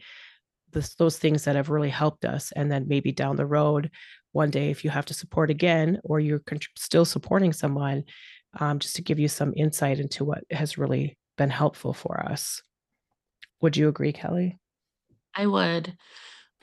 this, 0.72 0.94
those 0.96 1.16
things 1.16 1.44
that 1.44 1.56
have 1.56 1.70
really 1.70 1.88
helped 1.88 2.24
us 2.24 2.52
and 2.52 2.70
then 2.70 2.86
maybe 2.88 3.12
down 3.12 3.36
the 3.36 3.46
road 3.46 3.90
one 4.32 4.50
day 4.50 4.70
if 4.70 4.84
you 4.84 4.90
have 4.90 5.06
to 5.06 5.14
support 5.14 5.48
again 5.48 5.98
or 6.04 6.20
you're 6.20 6.42
still 6.76 7.04
supporting 7.04 7.52
someone 7.52 8.04
um, 8.58 8.78
just 8.78 8.96
to 8.96 9.02
give 9.02 9.18
you 9.18 9.28
some 9.28 9.54
insight 9.56 9.98
into 9.98 10.24
what 10.24 10.44
has 10.50 10.76
really 10.76 11.16
been 11.38 11.50
helpful 11.50 11.94
for 11.94 12.20
us 12.28 12.60
would 13.62 13.76
you 13.76 13.88
agree 13.88 14.12
kelly 14.12 14.58
I 15.36 15.46
would. 15.46 15.94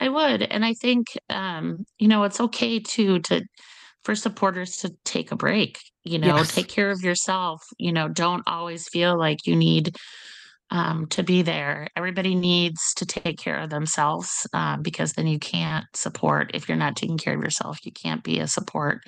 I 0.00 0.08
would. 0.08 0.42
And 0.42 0.64
I 0.64 0.74
think 0.74 1.16
um, 1.30 1.86
you 1.98 2.08
know, 2.08 2.24
it's 2.24 2.40
okay 2.40 2.80
to 2.80 3.20
to 3.20 3.44
for 4.02 4.14
supporters 4.14 4.78
to 4.78 4.94
take 5.04 5.32
a 5.32 5.36
break, 5.36 5.78
you 6.04 6.18
know, 6.18 6.36
yes 6.36 6.54
take 6.54 6.68
care 6.68 6.90
of 6.90 7.02
yourself, 7.02 7.62
you 7.78 7.92
know, 7.92 8.08
don't 8.08 8.42
always 8.46 8.88
feel 8.88 9.18
like 9.18 9.46
you 9.46 9.56
need 9.56 9.96
um, 10.70 11.06
to 11.08 11.22
be 11.22 11.42
there. 11.42 11.88
Everybody 11.96 12.34
needs 12.34 12.94
to 12.96 13.06
take 13.06 13.38
care 13.38 13.58
of 13.58 13.70
themselves 13.70 14.46
um, 14.52 14.82
because 14.82 15.12
then 15.12 15.26
you 15.26 15.38
can't 15.38 15.86
support. 15.94 16.50
If 16.54 16.68
you're 16.68 16.76
not 16.78 16.96
taking 16.96 17.18
care 17.18 17.34
of 17.34 17.42
yourself, 17.42 17.78
you 17.84 17.92
can't 17.92 18.22
be 18.22 18.40
a 18.40 18.48
support. 18.48 19.00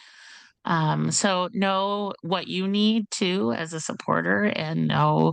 Um, 0.65 1.11
so 1.11 1.49
know 1.53 2.13
what 2.23 2.49
you 2.49 2.67
need 2.67 3.11
to 3.13 3.53
as 3.53 3.73
a 3.73 3.81
supporter 3.81 4.45
and 4.45 4.89
know, 4.89 5.33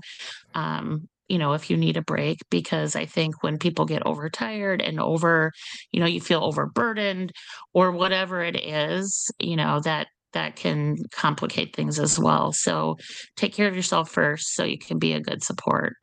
um, 0.53 1.07
you 1.27 1.39
know, 1.39 1.53
if 1.53 1.69
you 1.69 1.77
need 1.77 1.97
a 1.97 2.03
break, 2.03 2.39
because 2.51 2.95
I 2.95 3.05
think 3.05 3.41
when 3.41 3.57
people 3.57 3.85
get 3.85 4.05
overtired 4.05 4.81
and 4.81 4.99
over, 4.99 5.51
you 5.91 5.99
know, 5.99 6.05
you 6.05 6.21
feel 6.21 6.43
overburdened 6.43 7.31
or 7.73 7.91
whatever 7.91 8.43
it 8.43 8.55
is, 8.55 9.31
you 9.39 9.55
know, 9.55 9.79
that 9.81 10.07
that 10.33 10.55
can 10.55 10.97
complicate 11.11 11.75
things 11.75 11.99
as 11.99 12.19
well. 12.19 12.51
So 12.51 12.97
take 13.35 13.53
care 13.53 13.67
of 13.67 13.75
yourself 13.75 14.09
first 14.09 14.53
so 14.53 14.63
you 14.63 14.77
can 14.77 14.99
be 14.99 15.13
a 15.13 15.21
good 15.21 15.43
support 15.43 15.95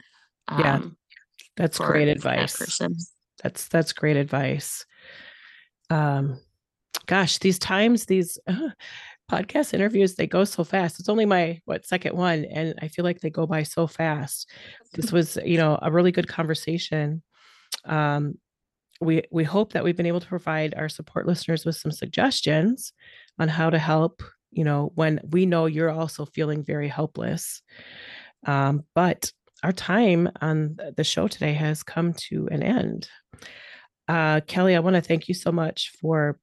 yeah. 0.58 0.74
um, 0.76 0.96
that's 1.56 1.76
for 1.76 1.86
great 1.86 2.06
that 2.06 2.16
advice. 2.16 2.56
person. 2.56 2.94
that's 3.42 3.68
that's 3.68 3.92
great 3.92 4.16
advice. 4.16 4.84
Um 5.88 6.40
gosh 7.06 7.38
these 7.38 7.58
times 7.58 8.06
these 8.06 8.38
uh, 8.46 8.70
podcast 9.30 9.74
interviews 9.74 10.14
they 10.14 10.26
go 10.26 10.44
so 10.44 10.64
fast. 10.64 11.00
It's 11.00 11.08
only 11.08 11.26
my 11.26 11.60
what 11.64 11.86
second 11.86 12.16
one 12.16 12.44
and 12.44 12.74
i 12.82 12.88
feel 12.88 13.04
like 13.04 13.20
they 13.20 13.30
go 13.30 13.46
by 13.46 13.62
so 13.62 13.86
fast. 13.86 14.50
This 14.94 15.12
was 15.16 15.38
you 15.44 15.56
know 15.56 15.78
a 15.80 15.90
really 15.90 16.12
good 16.12 16.28
conversation. 16.28 17.22
Um 17.84 18.34
we 19.00 19.22
we 19.30 19.44
hope 19.44 19.72
that 19.72 19.82
we've 19.82 19.96
been 19.96 20.06
able 20.06 20.20
to 20.20 20.26
provide 20.26 20.74
our 20.74 20.88
support 20.88 21.26
listeners 21.26 21.64
with 21.64 21.76
some 21.76 21.92
suggestions 21.92 22.92
on 23.40 23.48
how 23.48 23.70
to 23.70 23.78
help 23.78 24.22
you 24.52 24.62
know 24.62 24.92
when 24.94 25.20
we 25.30 25.46
know 25.46 25.66
you're 25.66 25.90
also 25.90 26.24
feeling 26.24 26.62
very 26.62 26.88
helpless. 26.88 27.62
Um, 28.46 28.84
but 28.94 29.32
our 29.62 29.72
time 29.72 30.28
on 30.40 30.76
the 30.96 31.04
show 31.04 31.28
today 31.28 31.52
has 31.52 31.82
come 31.82 32.14
to 32.14 32.48
an 32.50 32.62
end. 32.62 33.08
Uh, 34.08 34.40
kelly 34.40 34.74
i 34.74 34.80
want 34.80 34.96
to 34.96 35.02
thank 35.02 35.28
you 35.28 35.34
so 35.34 35.52
much 35.52 35.92
for 36.00 36.36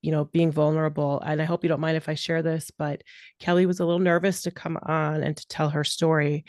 you 0.00 0.10
know 0.10 0.24
being 0.24 0.50
vulnerable 0.50 1.20
and 1.20 1.40
i 1.40 1.44
hope 1.44 1.62
you 1.62 1.68
don't 1.68 1.78
mind 1.80 1.96
if 1.96 2.08
i 2.08 2.14
share 2.14 2.42
this 2.42 2.72
but 2.76 3.02
kelly 3.38 3.64
was 3.64 3.78
a 3.78 3.84
little 3.84 4.00
nervous 4.00 4.42
to 4.42 4.50
come 4.50 4.76
on 4.82 5.22
and 5.22 5.36
to 5.36 5.46
tell 5.46 5.70
her 5.70 5.84
story 5.84 6.44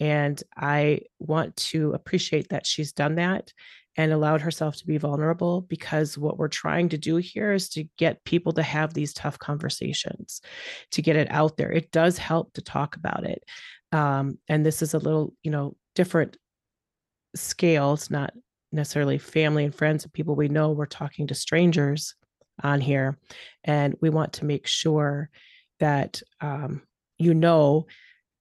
and 0.00 0.42
i 0.54 1.00
want 1.18 1.56
to 1.56 1.92
appreciate 1.92 2.50
that 2.50 2.66
she's 2.66 2.92
done 2.92 3.14
that 3.14 3.54
and 3.98 4.12
allowed 4.12 4.40
herself 4.40 4.76
to 4.76 4.86
be 4.86 4.96
vulnerable 4.96 5.60
because 5.62 6.16
what 6.16 6.38
we're 6.38 6.48
trying 6.48 6.88
to 6.88 6.96
do 6.96 7.16
here 7.16 7.52
is 7.52 7.68
to 7.68 7.84
get 7.98 8.24
people 8.24 8.52
to 8.52 8.62
have 8.62 8.94
these 8.94 9.12
tough 9.12 9.38
conversations 9.38 10.40
to 10.92 11.02
get 11.02 11.16
it 11.16 11.30
out 11.30 11.58
there. 11.58 11.70
It 11.70 11.90
does 11.90 12.16
help 12.16 12.54
to 12.54 12.62
talk 12.62 12.96
about 12.96 13.24
it 13.24 13.42
um, 13.92 14.38
and 14.48 14.64
this 14.64 14.82
is 14.82 14.94
a 14.94 14.98
little 14.98 15.32
you 15.42 15.50
know 15.50 15.76
different 15.94 16.36
scale. 17.34 17.94
It's 17.94 18.10
not 18.10 18.32
necessarily 18.72 19.18
family 19.18 19.64
and 19.64 19.74
friends 19.74 20.04
and 20.04 20.12
people 20.12 20.34
we 20.34 20.48
know. 20.48 20.70
We're 20.70 20.86
talking 20.86 21.26
to 21.28 21.34
strangers 21.34 22.14
on 22.62 22.80
here 22.80 23.18
and 23.64 23.96
we 24.00 24.10
want 24.10 24.34
to 24.34 24.44
make 24.44 24.66
sure 24.66 25.30
that 25.80 26.20
um, 26.40 26.82
you 27.18 27.34
know 27.34 27.86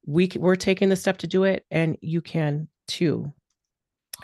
we 0.06 0.30
we're 0.36 0.56
taking 0.56 0.90
the 0.90 0.96
step 0.96 1.20
to 1.20 1.28
do 1.28 1.44
it 1.44 1.66
and 1.70 1.98
you 2.02 2.22
can 2.22 2.68
too 2.88 3.32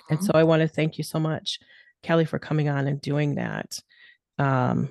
and 0.09 0.23
so 0.23 0.31
i 0.33 0.43
want 0.43 0.61
to 0.61 0.67
thank 0.67 0.97
you 0.97 1.03
so 1.03 1.19
much 1.19 1.59
kelly 2.01 2.25
for 2.25 2.39
coming 2.39 2.69
on 2.69 2.87
and 2.87 3.01
doing 3.01 3.35
that 3.35 3.79
um, 4.39 4.89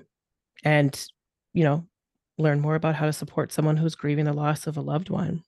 and 0.65 1.07
you 1.53 1.65
know 1.65 1.85
learn 2.39 2.61
more 2.61 2.75
about 2.75 2.95
how 2.95 3.07
to 3.07 3.13
support 3.13 3.53
someone 3.53 3.77
who's 3.77 3.95
grieving 3.95 4.25
the 4.25 4.33
loss 4.33 4.67
of 4.67 4.77
a 4.77 4.81
loved 4.81 5.11
one 5.11 5.43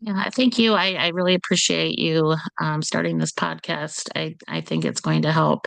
Yeah, 0.00 0.30
thank 0.30 0.58
you. 0.58 0.74
I, 0.74 0.92
I 0.92 1.08
really 1.08 1.34
appreciate 1.34 1.98
you 1.98 2.36
um, 2.60 2.82
starting 2.82 3.18
this 3.18 3.32
podcast. 3.32 4.08
I, 4.14 4.36
I 4.46 4.60
think 4.60 4.84
it's 4.84 5.00
going 5.00 5.22
to 5.22 5.32
help. 5.32 5.66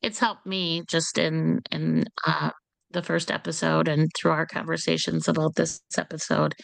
It's 0.00 0.20
helped 0.20 0.46
me 0.46 0.84
just 0.88 1.18
in 1.18 1.60
in 1.72 2.04
uh, 2.26 2.50
the 2.90 3.02
first 3.02 3.30
episode 3.30 3.88
and 3.88 4.08
through 4.16 4.30
our 4.30 4.46
conversations 4.46 5.28
about 5.28 5.56
this 5.56 5.80
episode, 5.98 6.54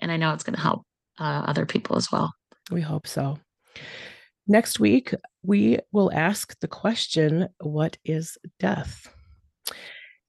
and 0.00 0.12
I 0.12 0.16
know 0.16 0.32
it's 0.34 0.44
going 0.44 0.56
to 0.56 0.62
help 0.62 0.82
uh, 1.18 1.44
other 1.46 1.64
people 1.64 1.96
as 1.96 2.08
well. 2.12 2.32
we 2.70 2.82
hope 2.82 3.06
so 3.06 3.38
next 4.48 4.80
week 4.80 5.14
we 5.42 5.78
will 5.92 6.10
ask 6.12 6.58
the 6.60 6.68
question 6.68 7.48
what 7.60 7.96
is 8.04 8.36
death 8.58 9.12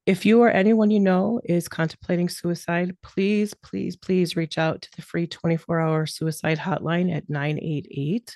If 0.06 0.26
you 0.26 0.42
or 0.42 0.50
anyone 0.50 0.92
you 0.92 1.00
know 1.00 1.40
is 1.44 1.68
contemplating 1.68 2.30
suicide, 2.30 2.96
please, 3.04 3.54
please, 3.54 3.96
please 3.96 4.36
reach 4.36 4.58
out 4.58 4.82
to 4.82 4.90
the 4.96 5.04
free 5.04 5.28
24 5.28 5.80
hour 5.80 6.08
suicide 6.08 6.58
hotline 6.58 7.16
at 7.16 7.30
988. 7.30 8.36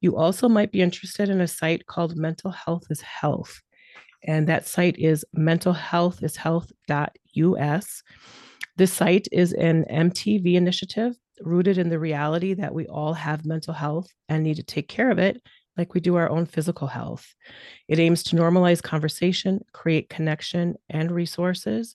You 0.00 0.16
also 0.16 0.48
might 0.48 0.70
be 0.70 0.80
interested 0.80 1.28
in 1.28 1.40
a 1.40 1.48
site 1.48 1.86
called 1.86 2.16
Mental 2.16 2.52
Health 2.52 2.84
is 2.88 3.00
Health. 3.00 3.60
And 4.22 4.46
that 4.46 4.68
site 4.68 4.96
is 4.96 5.24
mentalhealthishealth.us. 5.36 8.02
This 8.76 8.92
site 8.92 9.26
is 9.32 9.52
an 9.54 9.86
MTV 9.90 10.54
initiative 10.54 11.16
rooted 11.42 11.78
in 11.78 11.88
the 11.88 11.98
reality 11.98 12.54
that 12.54 12.74
we 12.74 12.86
all 12.86 13.14
have 13.14 13.46
mental 13.46 13.74
health 13.74 14.12
and 14.28 14.42
need 14.42 14.56
to 14.56 14.62
take 14.62 14.88
care 14.88 15.10
of 15.10 15.18
it 15.18 15.40
like 15.78 15.94
we 15.94 16.00
do 16.00 16.16
our 16.16 16.28
own 16.28 16.44
physical 16.44 16.88
health. 16.88 17.34
It 17.86 18.00
aims 18.00 18.24
to 18.24 18.36
normalize 18.36 18.82
conversation, 18.82 19.64
create 19.72 20.10
connection 20.10 20.74
and 20.90 21.10
resources, 21.10 21.94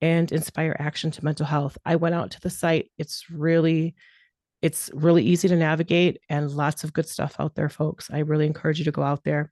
and 0.00 0.30
inspire 0.32 0.76
action 0.78 1.10
to 1.12 1.24
mental 1.24 1.46
health. 1.46 1.78
I 1.84 1.96
went 1.96 2.14
out 2.14 2.32
to 2.32 2.40
the 2.40 2.50
site. 2.50 2.90
It's 2.98 3.30
really 3.30 3.94
it's 4.62 4.90
really 4.92 5.24
easy 5.24 5.48
to 5.48 5.56
navigate 5.56 6.20
and 6.28 6.50
lots 6.50 6.84
of 6.84 6.92
good 6.92 7.08
stuff 7.08 7.36
out 7.38 7.54
there 7.54 7.70
folks. 7.70 8.10
I 8.12 8.18
really 8.18 8.44
encourage 8.44 8.78
you 8.78 8.84
to 8.84 8.92
go 8.92 9.02
out 9.02 9.24
there. 9.24 9.50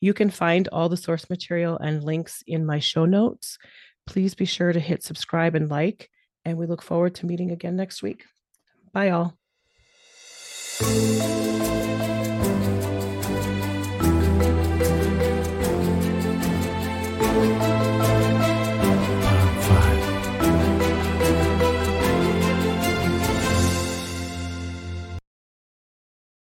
You 0.00 0.14
can 0.14 0.30
find 0.30 0.66
all 0.68 0.88
the 0.88 0.96
source 0.96 1.28
material 1.28 1.76
and 1.76 2.02
links 2.02 2.42
in 2.46 2.64
my 2.64 2.78
show 2.78 3.04
notes. 3.04 3.58
Please 4.06 4.34
be 4.34 4.46
sure 4.46 4.72
to 4.72 4.80
hit 4.80 5.02
subscribe 5.02 5.54
and 5.54 5.68
like 5.68 6.08
and 6.44 6.56
we 6.56 6.66
look 6.66 6.80
forward 6.80 7.14
to 7.16 7.26
meeting 7.26 7.50
again 7.50 7.76
next 7.76 8.02
week. 8.02 8.24
Bye 8.92 9.10
all. 9.10 9.36